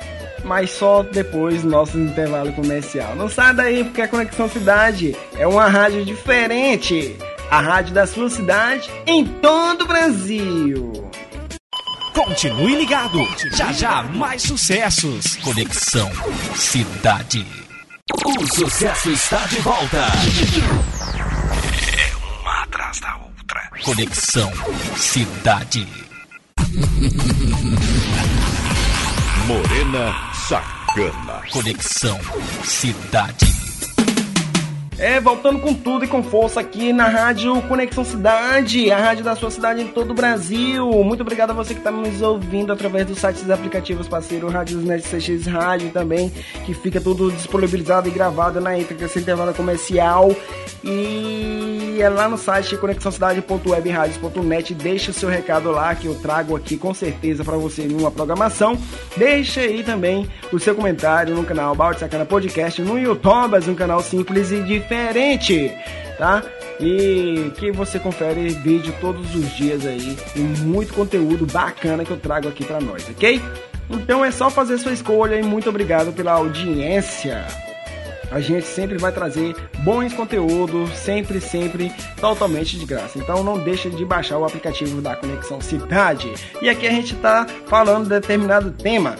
Mas 0.44 0.72
só 0.72 1.04
depois 1.04 1.62
do 1.62 1.70
nosso 1.70 1.98
intervalo 1.98 2.52
comercial. 2.54 3.16
Não 3.16 3.30
sai 3.30 3.54
daí, 3.54 3.84
porque 3.84 4.02
a 4.02 4.08
Conexão 4.08 4.50
Cidade 4.50 5.16
é 5.38 5.48
uma 5.48 5.68
rádio 5.68 6.04
diferente. 6.04 7.16
A 7.50 7.62
rádio 7.62 7.94
da 7.94 8.06
sua 8.06 8.30
cidade 8.30 8.90
em 9.08 9.24
todo 9.26 9.84
o 9.84 9.88
Brasil. 9.88 10.92
Continue 12.14 12.76
ligado. 12.76 13.20
Já 13.54 13.72
já 13.72 14.04
mais 14.04 14.42
sucessos. 14.42 15.38
Conexão 15.38 16.12
Cidade. 16.56 17.46
O 18.26 18.48
sucesso 18.54 19.10
está 19.12 19.38
de 19.46 19.60
volta. 19.62 20.08
Conexão 23.84 24.50
Cidade. 24.96 25.86
Morena 29.46 30.32
Sacana. 30.34 31.42
Conexão 31.52 32.18
Cidade. 32.64 33.63
É, 35.00 35.20
voltando 35.20 35.60
com 35.60 35.74
tudo 35.74 36.06
e 36.06 36.08
com 36.08 36.22
força 36.24 36.60
aqui 36.60 36.94
na 36.94 37.08
Rádio 37.08 37.62
Conexão 37.64 38.06
Cidade, 38.06 38.92
a 38.92 38.98
rádio 38.98 39.24
da 39.24 39.36
sua 39.36 39.50
cidade 39.50 39.82
em 39.82 39.88
todo 39.88 40.12
o 40.12 40.14
Brasil. 40.14 40.88
Muito 41.04 41.22
obrigado 41.22 41.50
a 41.50 41.54
você 41.54 41.74
que 41.74 41.80
está 41.80 41.92
nos 41.92 42.22
ouvindo 42.22 42.72
através 42.72 43.08
dos 43.08 43.18
sites 43.18 43.46
e 43.46 43.52
aplicativos 43.52 44.08
parceiro 44.08 44.50
Rádio 44.50 44.78
Net 44.78 45.04
CX 45.04 45.48
Rádio 45.48 45.90
também, 45.90 46.32
que 46.66 46.74
fica 46.74 47.02
tudo 47.02 47.32
disponibilizado 47.32 48.08
e 48.08 48.12
gravado 48.12 48.62
na 48.62 48.78
esse 48.78 49.20
intervalo 49.20 49.54
comercial. 49.54 50.34
E 50.84 51.98
é 52.00 52.10
lá 52.10 52.28
no 52.28 52.38
site 52.38 52.78
conexãocidade.webradios.net. 52.78 54.74
Deixa 54.74 55.12
o 55.12 55.14
seu 55.14 55.30
recado 55.30 55.72
lá 55.72 55.96
que 55.96 56.08
eu 56.08 56.16
trago 56.16 56.56
aqui 56.56 56.78
com 56.78 56.94
certeza 56.94 57.44
para 57.44 57.58
você 57.58 57.84
numa 57.84 58.12
programação. 58.12 58.78
Deixa 59.16 59.62
aí 59.62 59.84
também 59.84 60.28
o 60.52 60.60
seu 60.60 60.76
comentário 60.76 61.36
no 61.36 61.44
canal 61.44 61.74
Balde 61.74 62.00
Sacana 62.00 62.26
Podcast, 62.26 62.82
no 62.82 63.00
YouTube, 63.00 63.58
um 63.68 63.76
canal 63.76 64.02
simples 64.02 64.52
e 64.52 64.83
diferente, 64.84 65.72
tá? 66.18 66.44
E 66.80 67.52
que 67.58 67.72
você 67.72 68.00
confere 68.00 68.50
vídeo 68.50 68.94
todos 69.00 69.34
os 69.36 69.56
dias 69.56 69.86
aí 69.86 70.18
e 70.36 70.40
muito 70.40 70.94
conteúdo 70.94 71.46
bacana 71.46 72.04
que 72.04 72.12
eu 72.12 72.18
trago 72.18 72.48
aqui 72.48 72.66
para 72.66 72.82
nós, 72.82 73.08
ok? 73.10 73.42
Então 73.90 74.24
é 74.24 74.32
só 74.32 74.50
fazer 74.50 74.78
sua 74.78 74.92
escolha 74.92 75.36
e 75.36 75.44
muito 75.44 75.70
obrigado 75.70 76.12
pela 76.14 76.34
audiência. 76.34 77.46
A 78.32 78.40
gente 78.40 78.66
sempre 78.66 78.98
vai 78.98 79.12
trazer 79.12 79.56
bons 79.84 80.12
conteúdos, 80.14 80.90
sempre, 80.98 81.40
sempre 81.40 81.94
totalmente 82.20 82.80
de 82.80 82.86
graça. 82.86 83.20
Então 83.20 83.44
não 83.44 83.60
deixe 83.60 83.92
de 83.92 84.04
baixar 84.04 84.40
o 84.40 84.46
aplicativo 84.46 85.02
da 85.02 85.16
Conexão 85.16 85.62
Cidade. 85.62 86.34
E 86.60 86.68
aqui 86.68 86.88
a 86.88 86.92
gente 86.92 87.16
tá 87.16 87.46
falando 87.68 88.06
de 88.06 88.10
determinado 88.10 88.72
tema 88.72 89.16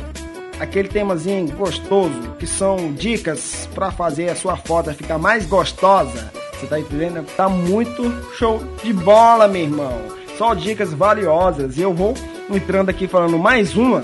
aquele 0.60 0.88
temazinho 0.88 1.48
gostoso, 1.56 2.36
que 2.40 2.48
são 2.48 2.94
dicas 2.94 3.68
para 3.74 3.92
fazer 3.92 4.30
a 4.30 4.36
sua 4.36 4.56
foto 4.56 4.94
ficar 4.94 5.18
mais 5.18 5.46
gostosa. 5.46 6.32
Você 6.54 6.68
tá 6.68 6.80
entendendo? 6.80 7.26
Tá 7.36 7.50
muito 7.50 8.12
show 8.38 8.64
de 8.84 8.94
bola, 8.94 9.48
meu 9.48 9.64
irmão. 9.64 10.02
Só 10.38 10.54
dicas 10.54 10.94
valiosas. 10.94 11.78
E 11.78 11.82
eu 11.82 11.94
vou 11.94 12.14
entrando 12.50 12.90
aqui 12.90 13.08
falando 13.08 13.38
mais 13.38 13.76
uma, 13.76 14.04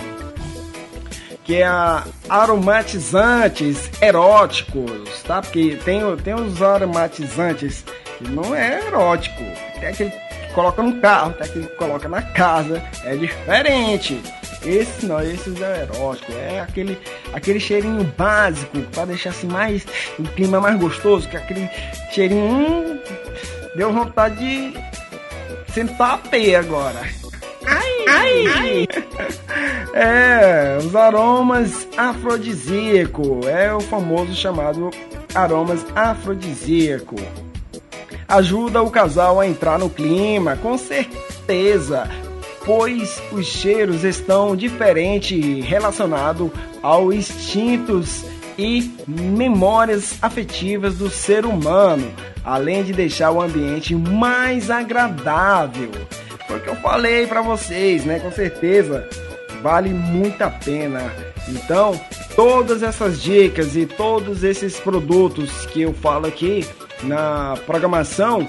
que 1.43 1.55
é 1.55 1.65
a 1.65 2.03
aromatizantes 2.27 3.89
eróticos, 4.01 5.23
tá? 5.25 5.41
Porque 5.41 5.79
tem, 5.83 6.01
tem 6.17 6.33
os 6.33 6.61
aromatizantes 6.61 7.83
que 8.17 8.29
não 8.29 8.53
é 8.53 8.85
erótico. 8.85 9.43
Tem 9.79 9.89
aquele 9.89 10.11
que 10.11 10.53
coloca 10.53 10.83
no 10.83 10.99
carro, 10.99 11.33
tem 11.33 11.47
aquele 11.47 11.67
que 11.67 11.75
coloca 11.75 12.07
na 12.07 12.21
casa. 12.21 12.83
É 13.03 13.15
diferente. 13.15 14.21
Esse 14.65 15.05
não, 15.05 15.21
esse 15.21 15.51
é 15.63 15.81
erótico, 15.83 16.33
é 16.33 16.59
aquele, 16.59 16.97
aquele 17.33 17.59
cheirinho 17.59 18.03
básico 18.17 18.79
para 18.93 19.05
deixar 19.05 19.29
assim 19.29 19.47
mais 19.47 19.85
o 20.17 20.23
clima 20.23 20.59
mais 20.59 20.77
gostoso, 20.77 21.29
que 21.29 21.37
é 21.37 21.39
aquele 21.39 21.69
cheirinho 22.11 22.43
hum, 22.43 22.99
deu 23.75 23.93
vontade 23.93 24.37
de 24.37 24.73
sentar 25.73 26.15
a 26.15 26.17
pé 26.17 26.55
agora. 26.55 26.99
Ai, 27.65 28.05
ai, 28.07 28.47
ai. 28.47 28.87
É, 29.91 30.77
os 30.77 30.95
aromas 30.95 31.87
afrodisíaco, 31.97 33.41
é 33.47 33.73
o 33.73 33.81
famoso 33.81 34.35
chamado 34.35 34.91
aromas 35.33 35.83
afrodisíaco. 35.95 37.15
Ajuda 38.27 38.83
o 38.83 38.91
casal 38.91 39.39
a 39.39 39.47
entrar 39.47 39.79
no 39.79 39.89
clima, 39.89 40.55
com 40.57 40.77
certeza 40.77 42.07
pois 42.65 43.21
os 43.31 43.45
cheiros 43.45 44.03
estão 44.03 44.55
diferentes 44.55 45.65
relacionados 45.65 46.51
aos 46.81 47.15
instintos 47.15 48.23
e 48.57 48.91
memórias 49.07 50.17
afetivas 50.21 50.97
do 50.97 51.09
ser 51.09 51.45
humano, 51.45 52.11
além 52.43 52.83
de 52.83 52.91
deixar 52.91 53.31
o 53.31 53.41
ambiente 53.41 53.95
mais 53.95 54.69
agradável. 54.69 55.89
Foi 56.47 56.57
o 56.57 56.61
que 56.61 56.69
eu 56.69 56.75
falei 56.77 57.25
para 57.25 57.41
vocês, 57.41 58.03
né? 58.03 58.19
Com 58.19 58.31
certeza 58.31 59.07
vale 59.61 59.89
muito 59.89 60.41
a 60.41 60.49
pena. 60.49 61.11
Então, 61.47 61.99
todas 62.35 62.83
essas 62.83 63.21
dicas 63.21 63.75
e 63.75 63.85
todos 63.85 64.43
esses 64.43 64.79
produtos 64.79 65.65
que 65.67 65.81
eu 65.81 65.93
falo 65.93 66.27
aqui 66.27 66.67
na 67.03 67.55
programação 67.65 68.47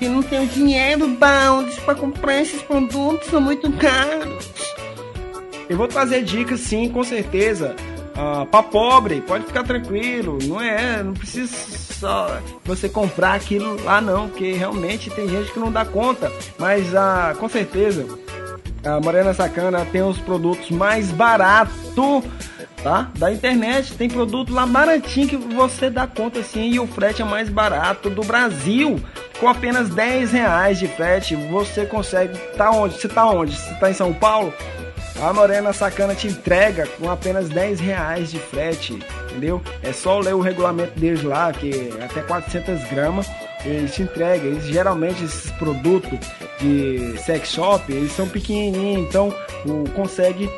e 0.00 0.08
não 0.08 0.22
tenho 0.22 0.46
dinheiro, 0.46 1.08
Bounds, 1.08 1.78
para 1.80 1.94
comprar 1.94 2.40
esses 2.40 2.62
produtos, 2.62 3.28
são 3.28 3.40
muito 3.40 3.70
caros. 3.72 4.50
Eu 5.68 5.76
vou 5.76 5.88
trazer 5.88 6.22
dicas 6.22 6.60
sim, 6.60 6.88
com 6.88 7.04
certeza. 7.04 7.76
Ah, 8.14 8.46
para 8.50 8.62
pobre, 8.62 9.20
pode 9.20 9.44
ficar 9.44 9.62
tranquilo, 9.62 10.38
não 10.42 10.60
é, 10.60 11.02
não 11.02 11.14
precisa 11.14 11.54
só 12.00 12.40
você 12.64 12.88
comprar 12.88 13.34
aquilo 13.34 13.82
lá 13.84 14.00
não, 14.00 14.28
porque 14.28 14.52
realmente 14.52 15.10
tem 15.10 15.28
gente 15.28 15.52
que 15.52 15.58
não 15.58 15.70
dá 15.70 15.84
conta, 15.84 16.30
mas 16.58 16.94
ah, 16.94 17.34
com 17.38 17.48
certeza 17.48 18.06
a 18.84 19.00
Morena 19.00 19.34
Sacana 19.34 19.84
tem 19.84 20.02
os 20.02 20.18
produtos 20.18 20.70
mais 20.70 21.10
baratos 21.10 21.74
tá? 22.82 23.10
Da 23.16 23.32
internet 23.32 23.94
tem 23.94 24.08
produto 24.08 24.52
lá 24.52 24.66
baratinho 24.66 25.28
que 25.28 25.36
você 25.36 25.90
dá 25.90 26.06
conta 26.06 26.40
assim 26.40 26.70
e 26.70 26.80
o 26.80 26.86
frete 26.86 27.22
é 27.22 27.24
mais 27.24 27.48
barato 27.48 28.10
do 28.10 28.22
Brasil. 28.22 29.00
Com 29.38 29.48
apenas 29.48 29.88
10 29.88 30.32
reais 30.32 30.78
de 30.78 30.86
frete, 30.86 31.34
você 31.34 31.86
consegue. 31.86 32.36
Tá 32.56 32.70
onde? 32.70 33.00
Você 33.00 33.08
tá 33.08 33.26
onde? 33.26 33.56
Você 33.56 33.74
tá 33.74 33.90
em 33.90 33.94
São 33.94 34.12
Paulo? 34.12 34.52
A 35.22 35.32
Morena 35.32 35.72
Sacana 35.72 36.14
te 36.14 36.28
entrega 36.28 36.86
com 36.86 37.10
apenas 37.10 37.48
10 37.50 37.80
reais 37.80 38.30
de 38.30 38.38
frete, 38.38 38.98
entendeu? 39.28 39.60
É 39.82 39.92
só 39.92 40.18
ler 40.18 40.34
o 40.34 40.40
regulamento 40.40 40.98
deles 40.98 41.22
lá, 41.22 41.52
que 41.52 41.92
é 42.00 42.04
até 42.04 42.22
400 42.22 42.82
gramas, 42.84 43.26
eles 43.64 43.94
te 43.94 44.02
entregam. 44.02 44.46
Eles, 44.46 44.64
geralmente 44.64 45.22
esses 45.24 45.50
produtos 45.52 46.18
de 46.58 47.18
sex 47.18 47.50
shop, 47.50 47.92
eles 47.92 48.12
são 48.12 48.26
pequenininhos, 48.28 49.08
então 49.08 49.34
o, 49.66 49.88
consegue 49.90 50.50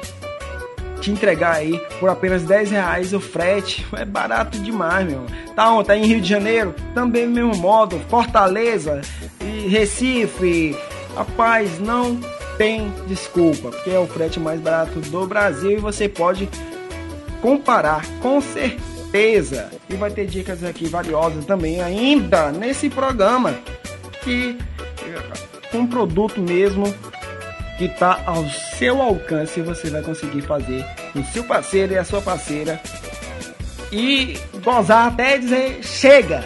te 1.02 1.10
entregar 1.10 1.56
aí 1.56 1.78
por 2.00 2.08
apenas 2.08 2.44
10 2.44 2.70
reais 2.70 3.12
o 3.12 3.20
frete. 3.20 3.86
É 3.94 4.04
barato 4.04 4.58
demais, 4.58 5.06
meu. 5.06 5.26
Tá 5.54 5.70
onde? 5.70 5.86
Tá 5.86 5.96
em 5.96 6.06
Rio 6.06 6.20
de 6.20 6.28
Janeiro? 6.28 6.74
Também 6.94 7.26
do 7.26 7.32
mesmo 7.32 7.56
modo. 7.56 8.00
Fortaleza, 8.08 9.00
e 9.40 9.68
Recife, 9.68 10.76
Rapaz, 11.14 11.78
não 11.78 12.18
tem 12.56 12.92
desculpa, 13.06 13.70
porque 13.70 13.90
é 13.90 13.98
o 13.98 14.06
frete 14.06 14.40
mais 14.40 14.60
barato 14.60 14.98
do 15.00 15.26
Brasil 15.26 15.72
e 15.72 15.76
você 15.76 16.08
pode 16.08 16.48
comparar 17.40 18.04
com 18.20 18.40
certeza. 18.40 19.70
E 19.90 19.94
vai 19.94 20.10
ter 20.10 20.26
dicas 20.26 20.64
aqui 20.64 20.86
valiosas 20.86 21.44
também 21.44 21.82
ainda 21.82 22.50
nesse 22.50 22.88
programa 22.88 23.54
que 24.22 24.56
um 25.74 25.86
produto 25.86 26.40
mesmo 26.40 26.84
que 27.78 27.84
está 27.84 28.20
ao 28.26 28.48
seu 28.48 29.00
alcance 29.00 29.60
você 29.60 29.90
vai 29.90 30.02
conseguir 30.02 30.42
fazer 30.42 30.84
o 31.14 31.24
seu 31.24 31.44
parceiro 31.44 31.92
e 31.92 31.98
a 31.98 32.04
sua 32.04 32.20
parceira 32.20 32.80
e 33.90 34.38
gozar 34.62 35.08
até 35.08 35.38
dizer 35.38 35.80
chega 35.82 36.44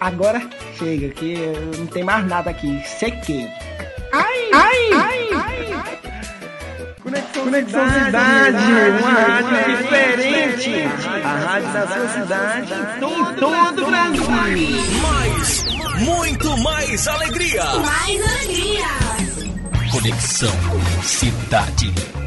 agora 0.00 0.40
chega 0.78 1.08
que 1.10 1.36
não 1.78 1.86
tem 1.86 2.04
mais 2.04 2.26
nada 2.26 2.50
aqui 2.50 2.82
sequei 2.86 3.48
ai 4.12 4.50
ai 4.52 4.92
ai, 4.92 5.28
ai, 5.32 5.72
ai. 5.72 6.00
Conexão, 7.02 7.44
Conexão 7.44 7.88
Cidade, 7.88 8.04
cidade, 8.04 9.02
uma 9.02 9.10
rádio 9.10 9.76
diferente. 9.76 10.70
A 11.24 11.36
rádio 11.38 11.72
da 11.72 11.86
sua 11.86 12.08
cidade 12.08 12.72
em 12.72 13.00
todo 13.00 13.82
o 13.82 13.86
Brasil. 13.86 14.30
Mais, 15.00 15.64
muito 16.00 16.56
mais 16.58 17.08
alegria. 17.08 17.64
Mais 17.64 18.20
alegria. 18.20 18.99
Conexão 19.90 20.54
Cidade. 21.02 22.19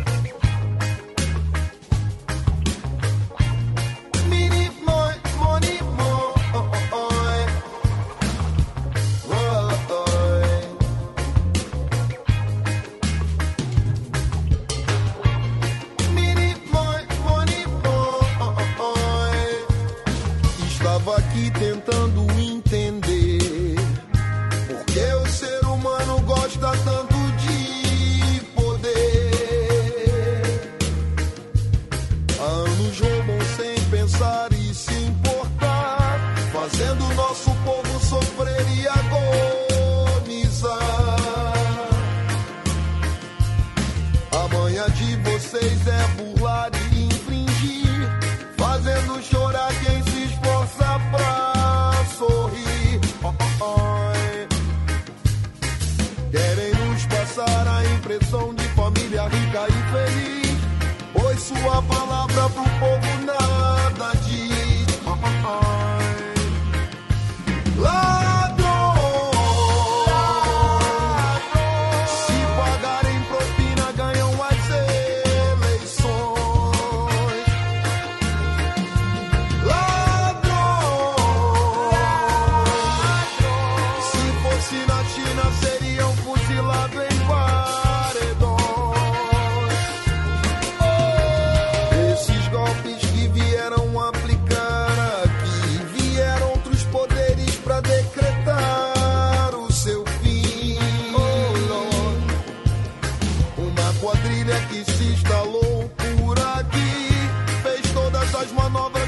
Todas 108.44 108.96
as 108.96 109.03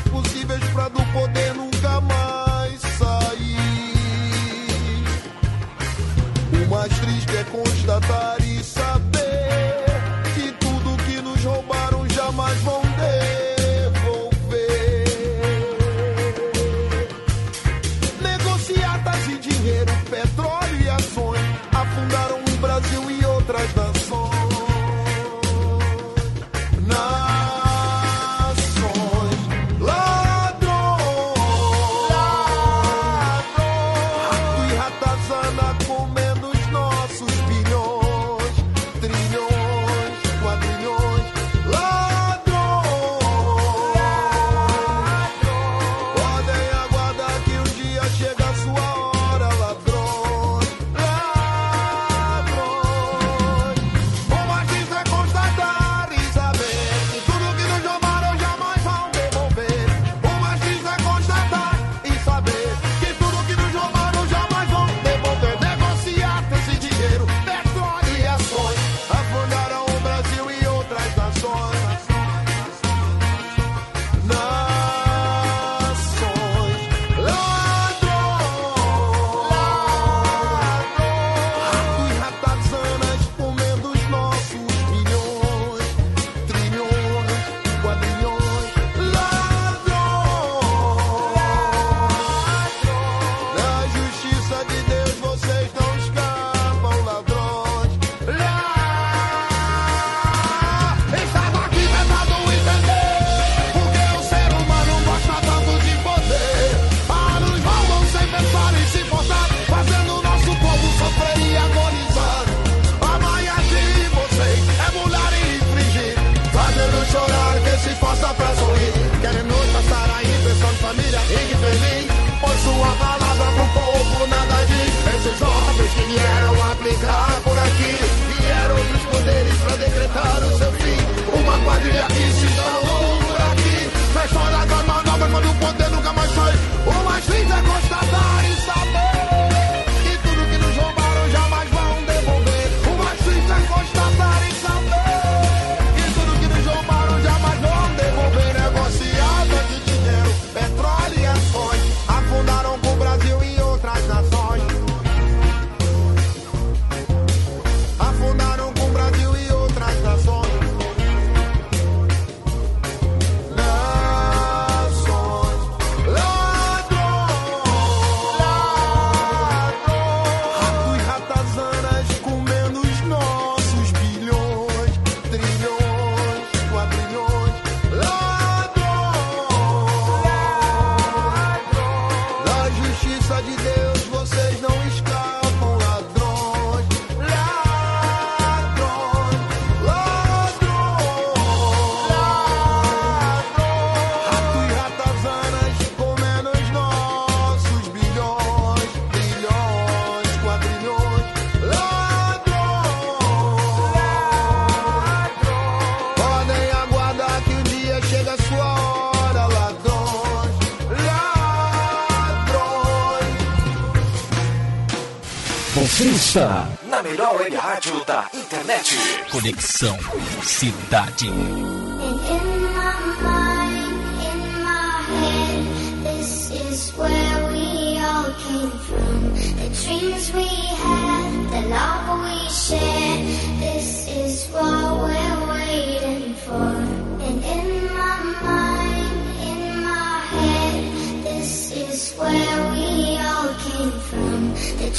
Está 215.98 216.68
Na 216.90 217.02
melhor 217.02 217.38
web 217.40 217.56
rádio 217.56 218.04
da 218.04 218.28
internet. 218.34 218.84
Conexão 219.32 219.98
Cidade. 220.44 221.30
And 221.30 221.40
in 221.40 222.64
my 222.74 223.00
mind, 223.24 223.96
in 224.20 224.62
my 224.62 225.02
head, 225.08 225.64
this 226.04 226.52
is 226.52 226.92
where 226.98 227.48
we 227.50 227.98
all 227.98 228.30
came 228.44 228.72
from. 228.72 229.36
The 229.56 229.70
dreams 229.86 230.34
we 230.34 230.44
had, 230.44 231.32
the 231.52 231.70
love 231.70 232.20
we 232.20 232.50
shared, 232.50 233.26
this 233.62 234.10
is 234.10 234.50
what 234.52 235.00
we're 235.00 235.48
waiting 235.48 236.34
for. 236.36 236.76
And 237.24 237.42
in 237.42 237.86
my 237.88 238.18
mind, 238.44 239.16
in 239.48 239.84
my 239.86 240.20
head, 240.36 241.24
this 241.24 241.72
is 241.72 242.14
where 242.18 242.65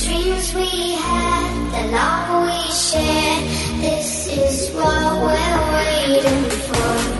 dreams 0.04 0.54
we 0.54 0.92
had, 0.92 1.70
the 1.72 1.90
love 1.90 2.44
we 2.44 2.72
shared, 2.72 3.44
this 3.80 4.26
is 4.28 4.70
what 4.74 5.22
we're 5.22 5.72
waiting 5.72 6.50
for. 6.50 7.15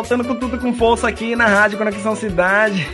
Voltando 0.00 0.24
com 0.24 0.34
tudo 0.34 0.58
com 0.58 0.72
força 0.74 1.06
aqui 1.06 1.36
na 1.36 1.46
Rádio 1.46 1.76
Conexão 1.76 2.16
Cidade. 2.16 2.86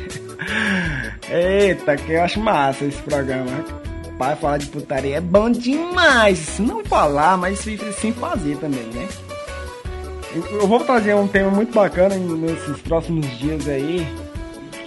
Eita, 1.31 1.97
que 1.97 2.13
eu 2.13 2.23
acho 2.23 2.41
massa 2.41 2.85
esse 2.85 3.01
programa. 3.03 3.47
Pai, 4.19 4.35
falar 4.35 4.59
de 4.59 4.67
putaria 4.67 5.17
é 5.17 5.21
bom 5.21 5.49
demais. 5.51 6.59
Não 6.59 6.85
falar, 6.85 7.37
mas 7.37 7.61
sim 7.61 8.13
fazer 8.13 8.57
também, 8.57 8.83
né? 8.93 9.07
Eu- 10.35 10.67
vou 10.67 10.81
trazer 10.81 11.15
um 11.15 11.29
tema 11.29 11.51
muito 11.51 11.73
bacana 11.73 12.17
nesses 12.17 12.79
próximos 12.83 13.27
dias 13.39 13.69
aí, 13.69 14.07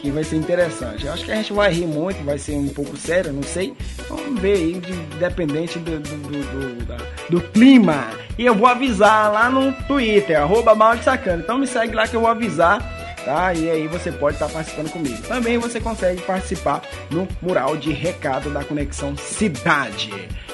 que 0.02 0.12
vai 0.12 0.24
ser 0.24 0.36
interessante. 0.36 1.06
Eu 1.06 1.14
acho 1.14 1.24
que 1.24 1.32
a 1.32 1.36
gente 1.36 1.54
vai 1.54 1.72
rir 1.72 1.86
muito, 1.88 2.22
vai 2.26 2.38
ser 2.38 2.54
um 2.54 2.68
pouco 2.70 2.98
sério, 2.98 3.32
não 3.32 3.44
sei. 3.44 3.74
Vamos 4.10 4.40
ver 4.42 4.56
aí, 4.58 4.74
de, 4.74 4.92
dependente 5.18 5.80
do, 5.80 6.00
do, 6.00 6.18
do, 6.18 6.86
do- 6.86 7.06
do 7.30 7.42
clima. 7.52 8.08
E 8.40 8.46
eu 8.46 8.56
vou 8.56 8.70
avisar 8.70 9.30
lá 9.34 9.50
no 9.50 9.74
Twitter, 9.86 10.40
arroba 10.42 10.96
de 10.96 11.04
sacana. 11.04 11.42
Então 11.44 11.58
me 11.58 11.68
segue 11.68 11.94
lá 11.94 12.08
que 12.08 12.16
eu 12.16 12.22
vou 12.22 12.30
avisar, 12.30 12.80
tá? 13.26 13.54
E 13.54 13.70
aí 13.70 13.86
você 13.86 14.14
pode 14.14 14.38
estar 14.38 14.48
participando 14.48 14.90
comigo. 14.90 15.22
Também 15.24 15.58
você 15.58 15.82
consegue 15.82 16.22
participar 16.22 16.82
no 17.12 17.28
mural 17.42 17.76
de 17.76 17.92
recado 17.92 18.50
da 18.50 18.64
Conexão 18.64 19.14
Cidade. 19.18 20.14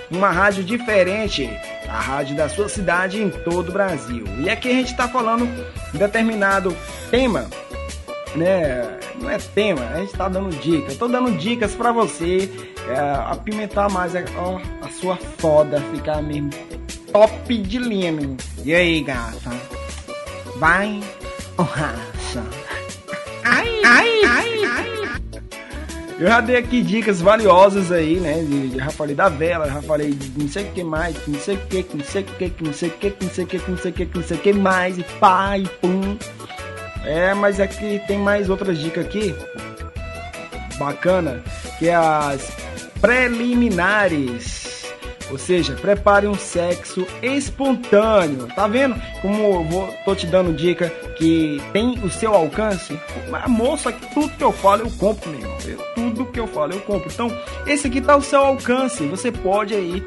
Uma 0.10 0.32
rádio 0.32 0.64
diferente, 0.64 1.48
a 1.88 2.00
rádio 2.00 2.36
da 2.36 2.50
sua 2.50 2.68
cidade 2.68 3.22
em 3.22 3.30
todo 3.30 3.70
o 3.70 3.72
Brasil. 3.72 4.26
E 4.40 4.50
aqui 4.50 4.68
a 4.68 4.74
gente 4.74 4.90
está 4.90 5.08
falando 5.08 5.44
um 5.94 5.98
determinado 6.00 6.76
tema 7.12 7.48
né? 8.36 8.98
Não 9.22 9.30
é 9.30 9.38
tema, 9.38 9.88
a 9.94 10.00
gente 10.00 10.12
tá 10.12 10.28
dando 10.28 10.50
dicas. 10.60 10.98
Tô 10.98 11.08
dando 11.08 11.38
dicas 11.38 11.74
pra 11.76 11.92
você 11.92 12.50
é, 12.90 13.32
apimentar 13.32 13.90
mais 13.92 14.16
a, 14.16 14.22
a 14.82 14.90
sua 14.90 15.16
foda, 15.16 15.80
ficar 15.94 16.22
mesmo 16.22 16.50
top 17.16 17.58
de 17.58 17.78
linha. 17.78 18.36
E 18.66 18.76
aí, 18.76 19.02
gata? 19.02 19.50
Vai 20.58 21.02
ou 21.58 21.64
racha? 21.64 22.44
Ai, 23.42 23.82
ai, 23.86 24.24
ai, 24.26 24.66
ai. 24.66 25.42
Eu 26.20 26.28
já 26.28 26.42
dei 26.42 26.58
aqui 26.58 26.82
dicas 26.82 27.22
valiosas 27.22 27.90
aí, 27.90 28.20
né? 28.20 28.44
De, 28.44 28.76
já 28.76 28.90
falei 28.90 29.16
da 29.16 29.30
vela, 29.30 29.66
já 29.70 29.82
falei 29.82 30.12
de 30.12 30.38
não 30.38 30.50
sei 30.50 30.66
o 30.66 30.72
que 30.74 30.84
mais, 30.84 31.16
não 31.26 31.40
sei 31.40 31.56
o 31.56 31.60
que, 31.60 31.86
não 31.94 32.04
sei 32.04 32.22
o 32.22 32.26
que, 32.26 32.64
não 32.64 32.74
sei 32.74 32.90
o 32.90 32.92
que, 32.92 33.16
não 33.22 33.30
sei 33.30 33.46
o 33.46 33.48
que, 33.48 33.58
não 33.70 33.78
sei 33.78 33.92
o 33.92 33.94
que, 33.94 34.06
que 34.06 34.18
não 34.18 34.24
sei 34.26 34.38
o 34.38 34.40
que 34.42 34.54
mais, 34.54 34.98
e 34.98 35.04
pá, 35.18 35.58
e 35.58 35.66
pum. 35.66 36.18
É, 37.06 37.34
mas 37.34 37.62
aqui 37.62 38.02
tem 38.08 38.18
mais 38.18 38.50
outras 38.50 38.78
dicas 38.78 39.06
aqui. 39.06 39.34
Bacana. 40.78 41.42
Que 41.80 41.88
é 41.88 41.96
as 41.96 42.52
preliminares. 43.00 44.75
Ou 45.32 45.38
seja, 45.38 45.74
prepare 45.74 46.28
um 46.28 46.36
sexo 46.36 47.06
espontâneo. 47.22 48.48
Tá 48.56 48.68
vendo 48.68 48.96
como 49.22 49.36
eu 49.44 49.64
vou, 49.64 49.88
tô 50.06 50.16
te 50.16 50.28
dando 50.28 50.54
dica 50.54 50.90
que 51.18 51.62
tem 51.74 51.98
o 52.04 52.10
seu 52.10 52.34
alcance? 52.34 53.00
Mas, 53.30 53.48
moça, 53.48 53.92
tudo 54.14 54.30
que 54.30 54.44
eu 54.44 54.52
falo 54.52 54.84
eu 54.84 54.92
compro, 54.92 55.30
meu 55.32 55.40
irmão. 55.40 55.58
Eu- 55.66 55.78
tudo 55.96 56.26
que 56.26 56.40
eu 56.40 56.48
falo 56.48 56.74
eu 56.74 56.80
compro. 56.82 57.10
Então, 57.12 57.32
esse 57.66 57.88
aqui 57.88 58.02
tá 58.02 58.14
ao 58.14 58.22
seu 58.22 58.40
alcance. 58.40 59.06
Você 59.08 59.32
pode 59.32 59.74
aí 59.74 60.06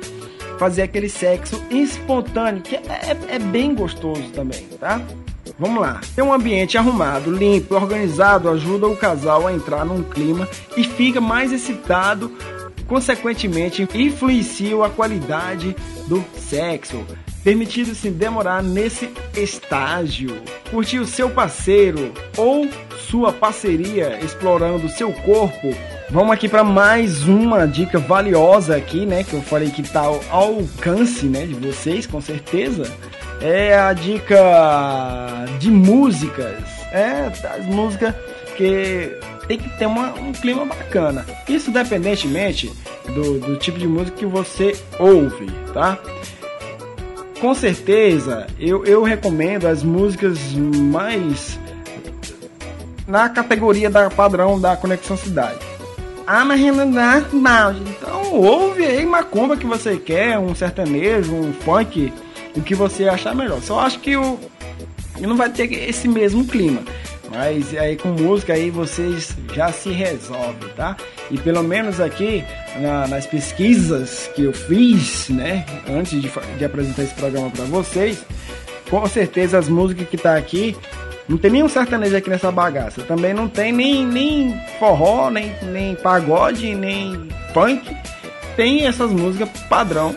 fazer 0.58 0.82
aquele 0.82 1.08
sexo 1.08 1.62
espontâneo, 1.70 2.62
que 2.62 2.76
é, 2.76 2.80
é- 2.88 3.34
é 3.36 3.38
bem 3.38 3.74
gostoso 3.74 4.22
também, 4.34 4.66
tá? 4.80 5.00
Vamos 5.58 5.80
lá. 5.80 6.00
Ter 6.14 6.22
um 6.22 6.32
ambiente 6.32 6.76
arrumado, 6.78 7.30
limpo, 7.30 7.74
organizado 7.74 8.48
ajuda 8.50 8.86
o 8.86 8.96
casal 8.96 9.46
a 9.46 9.52
entrar 9.52 9.84
num 9.84 10.02
clima 10.04 10.48
e 10.76 10.84
fica 10.84 11.20
mais 11.20 11.52
excitado 11.52 12.30
consequentemente 12.88 13.86
influenciam 13.94 14.82
a 14.82 14.90
qualidade 14.90 15.76
do 16.08 16.24
sexo, 16.36 17.04
permitindo-se 17.44 18.10
demorar 18.10 18.62
nesse 18.62 19.10
estágio. 19.36 20.34
Curtir 20.70 20.98
o 20.98 21.06
seu 21.06 21.30
parceiro 21.30 22.12
ou 22.36 22.68
sua 23.08 23.32
parceria 23.32 24.18
explorando 24.24 24.88
seu 24.88 25.12
corpo. 25.12 25.74
Vamos 26.10 26.32
aqui 26.32 26.48
para 26.48 26.64
mais 26.64 27.28
uma 27.28 27.66
dica 27.66 27.98
valiosa 27.98 28.74
aqui, 28.74 29.04
né, 29.04 29.22
que 29.22 29.34
eu 29.34 29.42
falei 29.42 29.70
que 29.70 29.82
tá 29.82 30.00
ao 30.00 30.20
alcance, 30.30 31.26
né, 31.26 31.44
de 31.44 31.54
vocês, 31.54 32.06
com 32.06 32.20
certeza. 32.20 32.90
É 33.42 33.78
a 33.78 33.92
dica 33.92 35.44
de 35.58 35.70
músicas. 35.70 36.78
É, 36.90 37.28
das 37.42 37.66
músicas 37.66 38.14
que 38.58 39.16
tem 39.46 39.56
que 39.56 39.68
ter 39.78 39.86
uma, 39.86 40.12
um 40.14 40.32
clima 40.32 40.66
bacana. 40.66 41.24
Isso 41.48 41.70
independentemente 41.70 42.70
do, 43.06 43.38
do 43.38 43.56
tipo 43.56 43.78
de 43.78 43.86
música 43.86 44.18
que 44.18 44.26
você 44.26 44.76
ouve, 44.98 45.46
tá? 45.72 45.96
Com 47.40 47.54
certeza, 47.54 48.48
eu, 48.58 48.84
eu 48.84 49.04
recomendo 49.04 49.66
as 49.66 49.84
músicas 49.84 50.38
mais 50.52 51.56
na 53.06 53.28
categoria 53.28 53.88
da 53.88 54.10
padrão 54.10 54.60
da 54.60 54.76
Conexão 54.76 55.16
Cidade. 55.16 55.60
Ah, 56.26 56.44
mas 56.44 56.60
Renan 56.60 56.90
Balde. 57.32 57.80
Então 57.88 58.34
ouve 58.34 58.84
aí 58.84 59.06
macumba 59.06 59.56
que 59.56 59.64
você 59.64 59.96
quer, 59.96 60.36
um 60.36 60.52
sertanejo, 60.52 61.32
um 61.32 61.52
funk, 61.52 62.12
o 62.56 62.60
que 62.60 62.74
você 62.74 63.08
achar 63.08 63.36
melhor. 63.36 63.62
Só 63.62 63.78
acho 63.78 64.00
que 64.00 64.16
o 64.16 64.36
não 65.20 65.36
vai 65.36 65.48
ter 65.48 65.72
esse 65.72 66.06
mesmo 66.06 66.44
clima. 66.44 66.82
Mas 67.30 67.76
aí 67.76 67.96
com 67.96 68.08
música 68.08 68.54
aí 68.54 68.70
vocês 68.70 69.36
já 69.54 69.70
se 69.70 69.90
resolvem, 69.90 70.68
tá? 70.74 70.96
E 71.30 71.36
pelo 71.38 71.62
menos 71.62 72.00
aqui 72.00 72.42
na, 72.80 73.06
nas 73.06 73.26
pesquisas 73.26 74.30
que 74.34 74.44
eu 74.44 74.52
fiz, 74.52 75.28
né, 75.28 75.66
antes 75.88 76.20
de, 76.20 76.30
de 76.58 76.64
apresentar 76.64 77.02
esse 77.02 77.14
programa 77.14 77.50
para 77.50 77.64
vocês, 77.66 78.24
com 78.88 79.06
certeza 79.06 79.58
as 79.58 79.68
músicas 79.68 80.08
que 80.08 80.16
tá 80.16 80.36
aqui 80.36 80.74
não 81.28 81.36
tem 81.36 81.50
nenhum 81.50 81.68
sertanejo 81.68 82.16
aqui 82.16 82.30
nessa 82.30 82.50
bagaça. 82.50 83.02
Também 83.02 83.34
não 83.34 83.48
tem 83.48 83.70
nem, 83.70 84.06
nem 84.06 84.58
forró, 84.78 85.30
nem, 85.30 85.52
nem 85.64 85.94
pagode, 85.94 86.74
nem 86.74 87.28
funk. 87.52 87.94
Tem 88.56 88.86
essas 88.86 89.12
músicas 89.12 89.50
padrão 89.68 90.16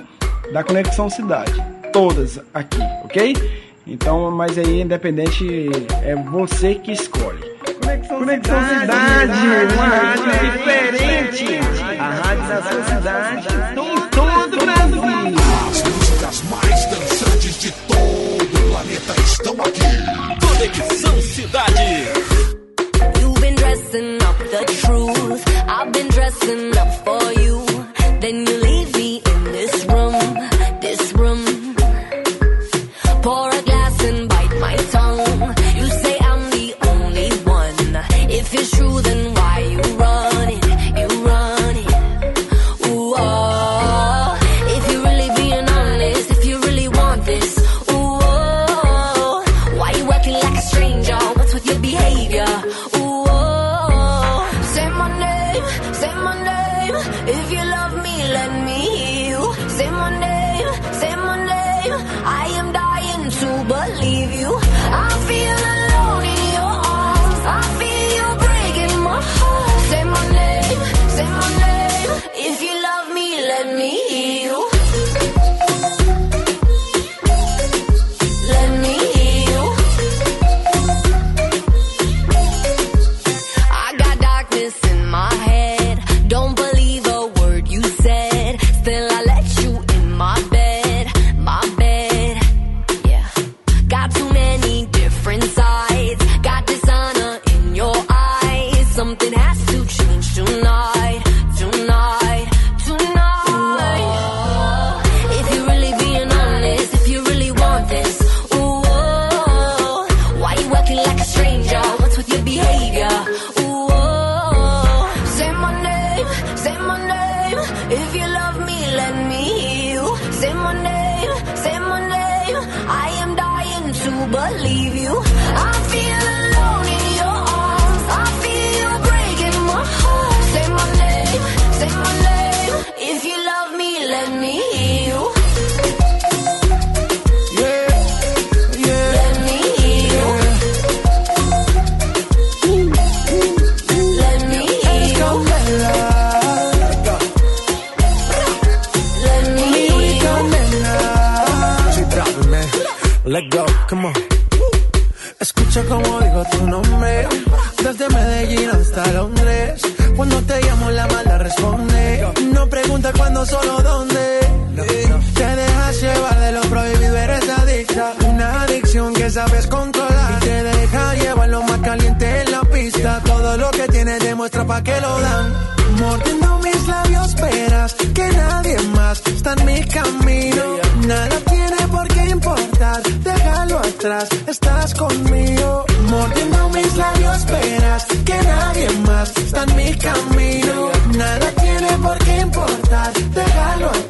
da 0.54 0.64
Conexão 0.64 1.10
Cidade. 1.10 1.54
Todas 1.92 2.40
aqui, 2.54 2.80
ok? 3.04 3.61
Então, 3.86 4.30
mas 4.32 4.58
aí, 4.58 4.82
independente, 4.82 5.70
é 6.04 6.16
você 6.16 6.76
que 6.76 6.92
escolhe. 6.92 7.52
Conexão, 7.82 8.20
Conexão 8.20 8.68
Cidade, 8.68 9.34
cidade 9.34 9.74
uma 9.74 9.86
rádio 9.88 10.52
diferente. 10.52 11.46
A 12.00 12.10
rádio 12.10 12.48
da 12.48 12.62
sua 12.62 12.84
cidade, 12.84 13.48
em 13.72 14.10
todo 14.10 14.54
o 14.54 14.66
Brasil. 14.66 15.02
As 15.70 15.84
músicas 15.84 16.44
mais 16.50 16.86
dançantes 16.86 17.60
de 17.60 17.72
todo 17.72 17.91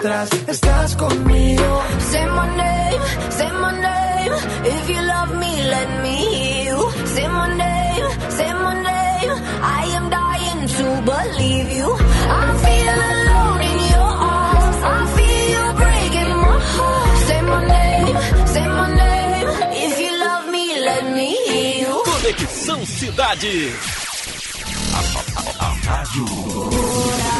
atrás, 0.01 0.29
estás 0.47 0.95
conmigo. 0.95 1.81
Say 2.09 2.25
my 2.25 2.47
name, 2.57 3.01
say 3.29 3.51
my 3.51 3.71
name. 3.87 4.33
If 4.65 4.89
you 4.89 5.01
love 5.01 5.31
me, 5.37 5.63
let 5.75 5.89
me 6.01 6.15
hear 6.15 6.63
you. 6.69 6.91
Say 7.13 7.27
my 7.27 7.47
name, 7.55 8.07
say 8.29 8.53
my 8.53 8.73
name. 8.89 9.33
I 9.61 9.83
am 9.97 10.09
dying 10.09 10.61
to 10.77 10.85
believe 11.11 11.69
you. 11.79 11.89
I 12.39 12.45
feel 12.63 12.97
alone 13.13 13.61
in 13.71 13.79
your 13.93 14.11
arms. 14.33 14.77
I 14.95 14.99
feel 15.15 15.45
you 15.55 15.65
breaking 15.83 16.33
my 16.45 16.57
heart. 16.75 17.17
Say 17.27 17.41
my 17.51 17.61
name, 17.75 18.17
say 18.53 18.67
my 18.79 18.87
name. 19.03 19.47
If 19.85 19.93
you 20.03 20.11
love 20.25 20.45
me, 20.55 20.65
let 20.89 21.03
me 21.15 21.29
hear 21.47 21.87
you. 21.87 22.03
Conexão 22.03 22.85
Cidade. 22.85 23.71
Coração 25.91 27.30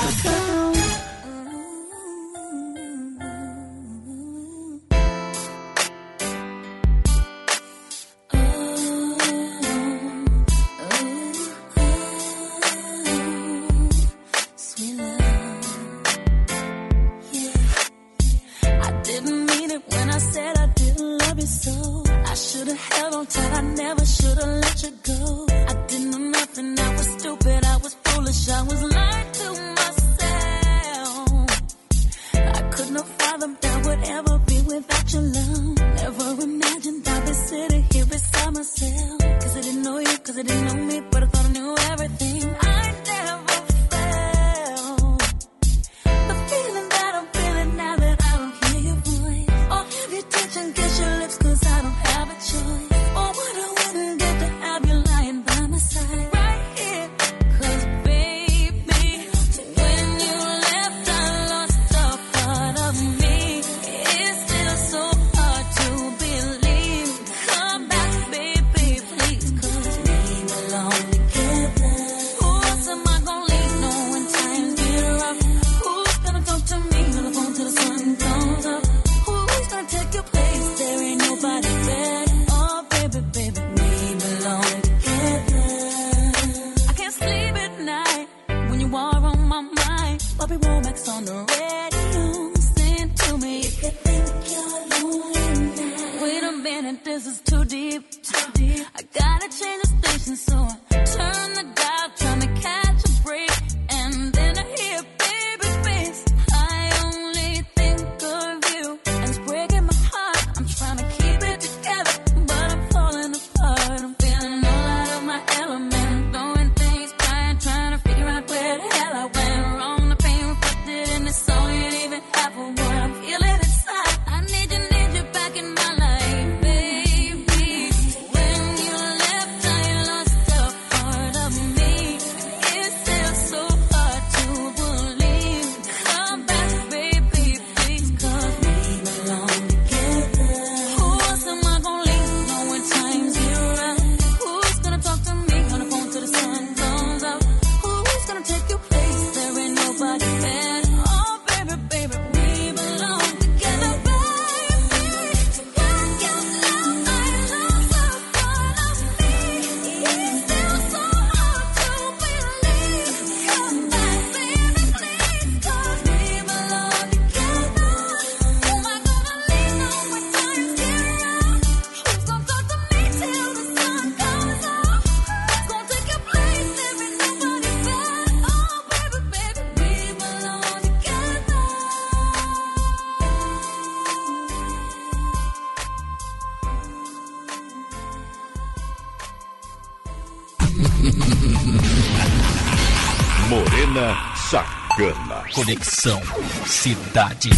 Cidade. 196.71 197.49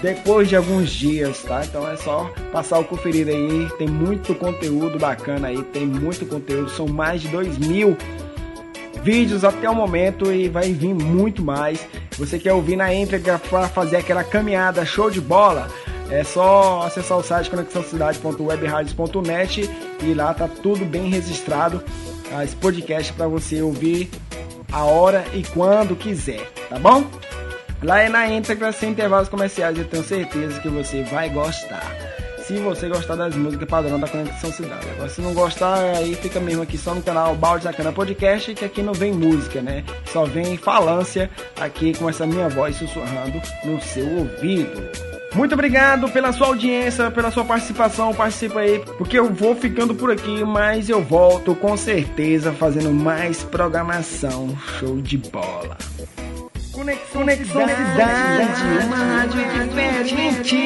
depois 0.02 0.50
de 0.50 0.56
alguns 0.56 0.90
dias, 0.90 1.42
tá? 1.42 1.64
Então 1.64 1.88
é 1.88 1.96
só 1.96 2.30
passar 2.52 2.80
o 2.80 2.84
conferir 2.84 3.28
aí. 3.28 3.66
Tem 3.78 3.88
muito 3.88 4.34
conteúdo 4.34 4.98
bacana 4.98 5.48
aí, 5.48 5.62
tem 5.64 5.86
muito 5.86 6.26
conteúdo. 6.26 6.68
São 6.68 6.86
mais 6.86 7.22
de 7.22 7.28
2 7.28 7.56
mil 7.56 7.96
vídeos 9.02 9.44
até 9.44 9.68
o 9.68 9.74
momento 9.74 10.32
e 10.32 10.48
vai 10.48 10.72
vir 10.72 10.94
muito 10.94 11.42
mais. 11.42 11.84
Você 12.18 12.38
quer 12.38 12.52
ouvir 12.52 12.76
na 12.76 12.94
íntegra 12.94 13.38
para 13.38 13.68
fazer 13.68 13.96
aquela 13.96 14.24
caminhada 14.24 14.84
show 14.84 15.10
de 15.10 15.20
bola? 15.20 15.68
É 16.10 16.24
só 16.24 16.82
acessar 16.82 17.18
o 17.18 17.22
site 17.22 17.50
conexãocidade.webradios.net 17.50 19.70
e 20.02 20.14
lá 20.14 20.34
tá 20.34 20.48
tudo 20.48 20.84
bem 20.84 21.08
registrado. 21.08 21.80
Esse 22.42 22.56
podcast 22.56 23.12
para 23.12 23.28
você 23.28 23.62
ouvir 23.62 24.10
a 24.72 24.84
hora 24.84 25.24
e 25.34 25.42
quando 25.42 25.96
quiser, 25.96 26.48
tá 26.68 26.78
bom? 26.78 27.04
Lá 27.82 28.00
é 28.00 28.08
na 28.08 28.28
íntegra, 28.28 28.70
sem 28.72 28.90
intervalos 28.90 29.28
comerciais, 29.28 29.76
eu 29.78 29.86
tenho 29.86 30.04
certeza 30.04 30.60
que 30.60 30.68
você 30.68 31.02
vai 31.04 31.30
gostar. 31.30 32.09
Se 32.50 32.58
você 32.58 32.88
gostar 32.88 33.14
das 33.14 33.36
músicas 33.36 33.68
padrão 33.68 34.00
da 34.00 34.08
Conexão 34.08 34.50
Cidade. 34.50 34.84
Agora, 34.90 35.08
se 35.08 35.20
não 35.20 35.32
gostar, 35.32 35.78
aí 35.94 36.16
fica 36.16 36.40
mesmo 36.40 36.64
aqui 36.64 36.76
só 36.76 36.92
no 36.92 37.00
canal 37.00 37.32
Balde 37.36 37.62
Sacana 37.62 37.92
Podcast, 37.92 38.52
que 38.54 38.64
aqui 38.64 38.82
não 38.82 38.92
vem 38.92 39.12
música, 39.12 39.62
né? 39.62 39.84
Só 40.06 40.24
vem 40.24 40.56
falância 40.56 41.30
aqui 41.60 41.96
com 41.96 42.10
essa 42.10 42.26
minha 42.26 42.48
voz 42.48 42.74
sussurrando 42.74 43.40
no 43.62 43.80
seu 43.80 44.04
ouvido. 44.04 44.82
Muito 45.32 45.52
obrigado 45.54 46.08
pela 46.08 46.32
sua 46.32 46.48
audiência, 46.48 47.08
pela 47.12 47.30
sua 47.30 47.44
participação. 47.44 48.12
Participa 48.12 48.58
aí, 48.58 48.80
porque 48.98 49.16
eu 49.16 49.32
vou 49.32 49.54
ficando 49.54 49.94
por 49.94 50.10
aqui, 50.10 50.42
mas 50.42 50.90
eu 50.90 51.00
volto 51.00 51.54
com 51.54 51.76
certeza 51.76 52.52
fazendo 52.52 52.90
mais 52.90 53.44
programação. 53.44 54.58
Show 54.80 55.00
de 55.00 55.18
bola. 55.18 55.78
Conexão, 56.80 57.20
Conexão 57.20 57.68
Cidade, 57.68 58.62
uma 58.86 58.96
rádio 58.96 59.42
diferente, 59.52 60.56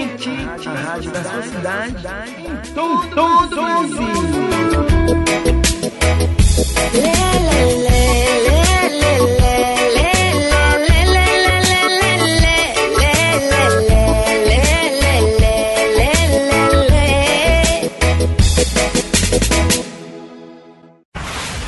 a 0.68 0.72
rádio 0.72 1.10
da 1.10 1.24
sua 1.24 1.42
cidade, 1.42 2.06
em 2.38 2.56
todo 2.72 3.20
o 3.20 3.46
Brasil. 3.48 4.44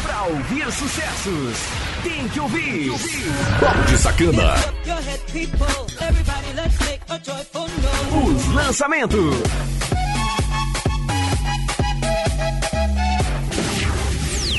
Pra 0.04 0.22
ouvir 0.28 0.70
sucessos, 0.70 1.85
tem 2.08 2.28
que 2.28 2.40
ouvir. 2.40 2.92
Balde 3.60 3.98
Sacana. 3.98 4.54
Os 8.24 8.54
lançamentos. 8.54 9.34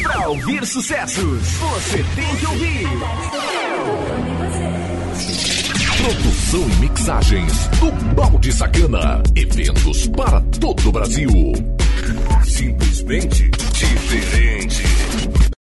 Pra 0.03 0.27
ouvir 0.27 0.65
sucessos, 0.65 1.47
você 1.47 2.05
tem 2.15 2.35
que 2.35 2.45
ouvir. 2.47 2.87
Produção 6.01 6.61
e 6.61 6.75
mixagens 6.75 7.67
do 7.79 7.91
Balde 8.13 8.51
Sacana. 8.51 9.23
Eventos 9.35 10.07
para 10.07 10.41
todo 10.59 10.89
o 10.89 10.91
Brasil. 10.91 11.29
Simplesmente 12.43 13.49
diferente. 13.49 15.46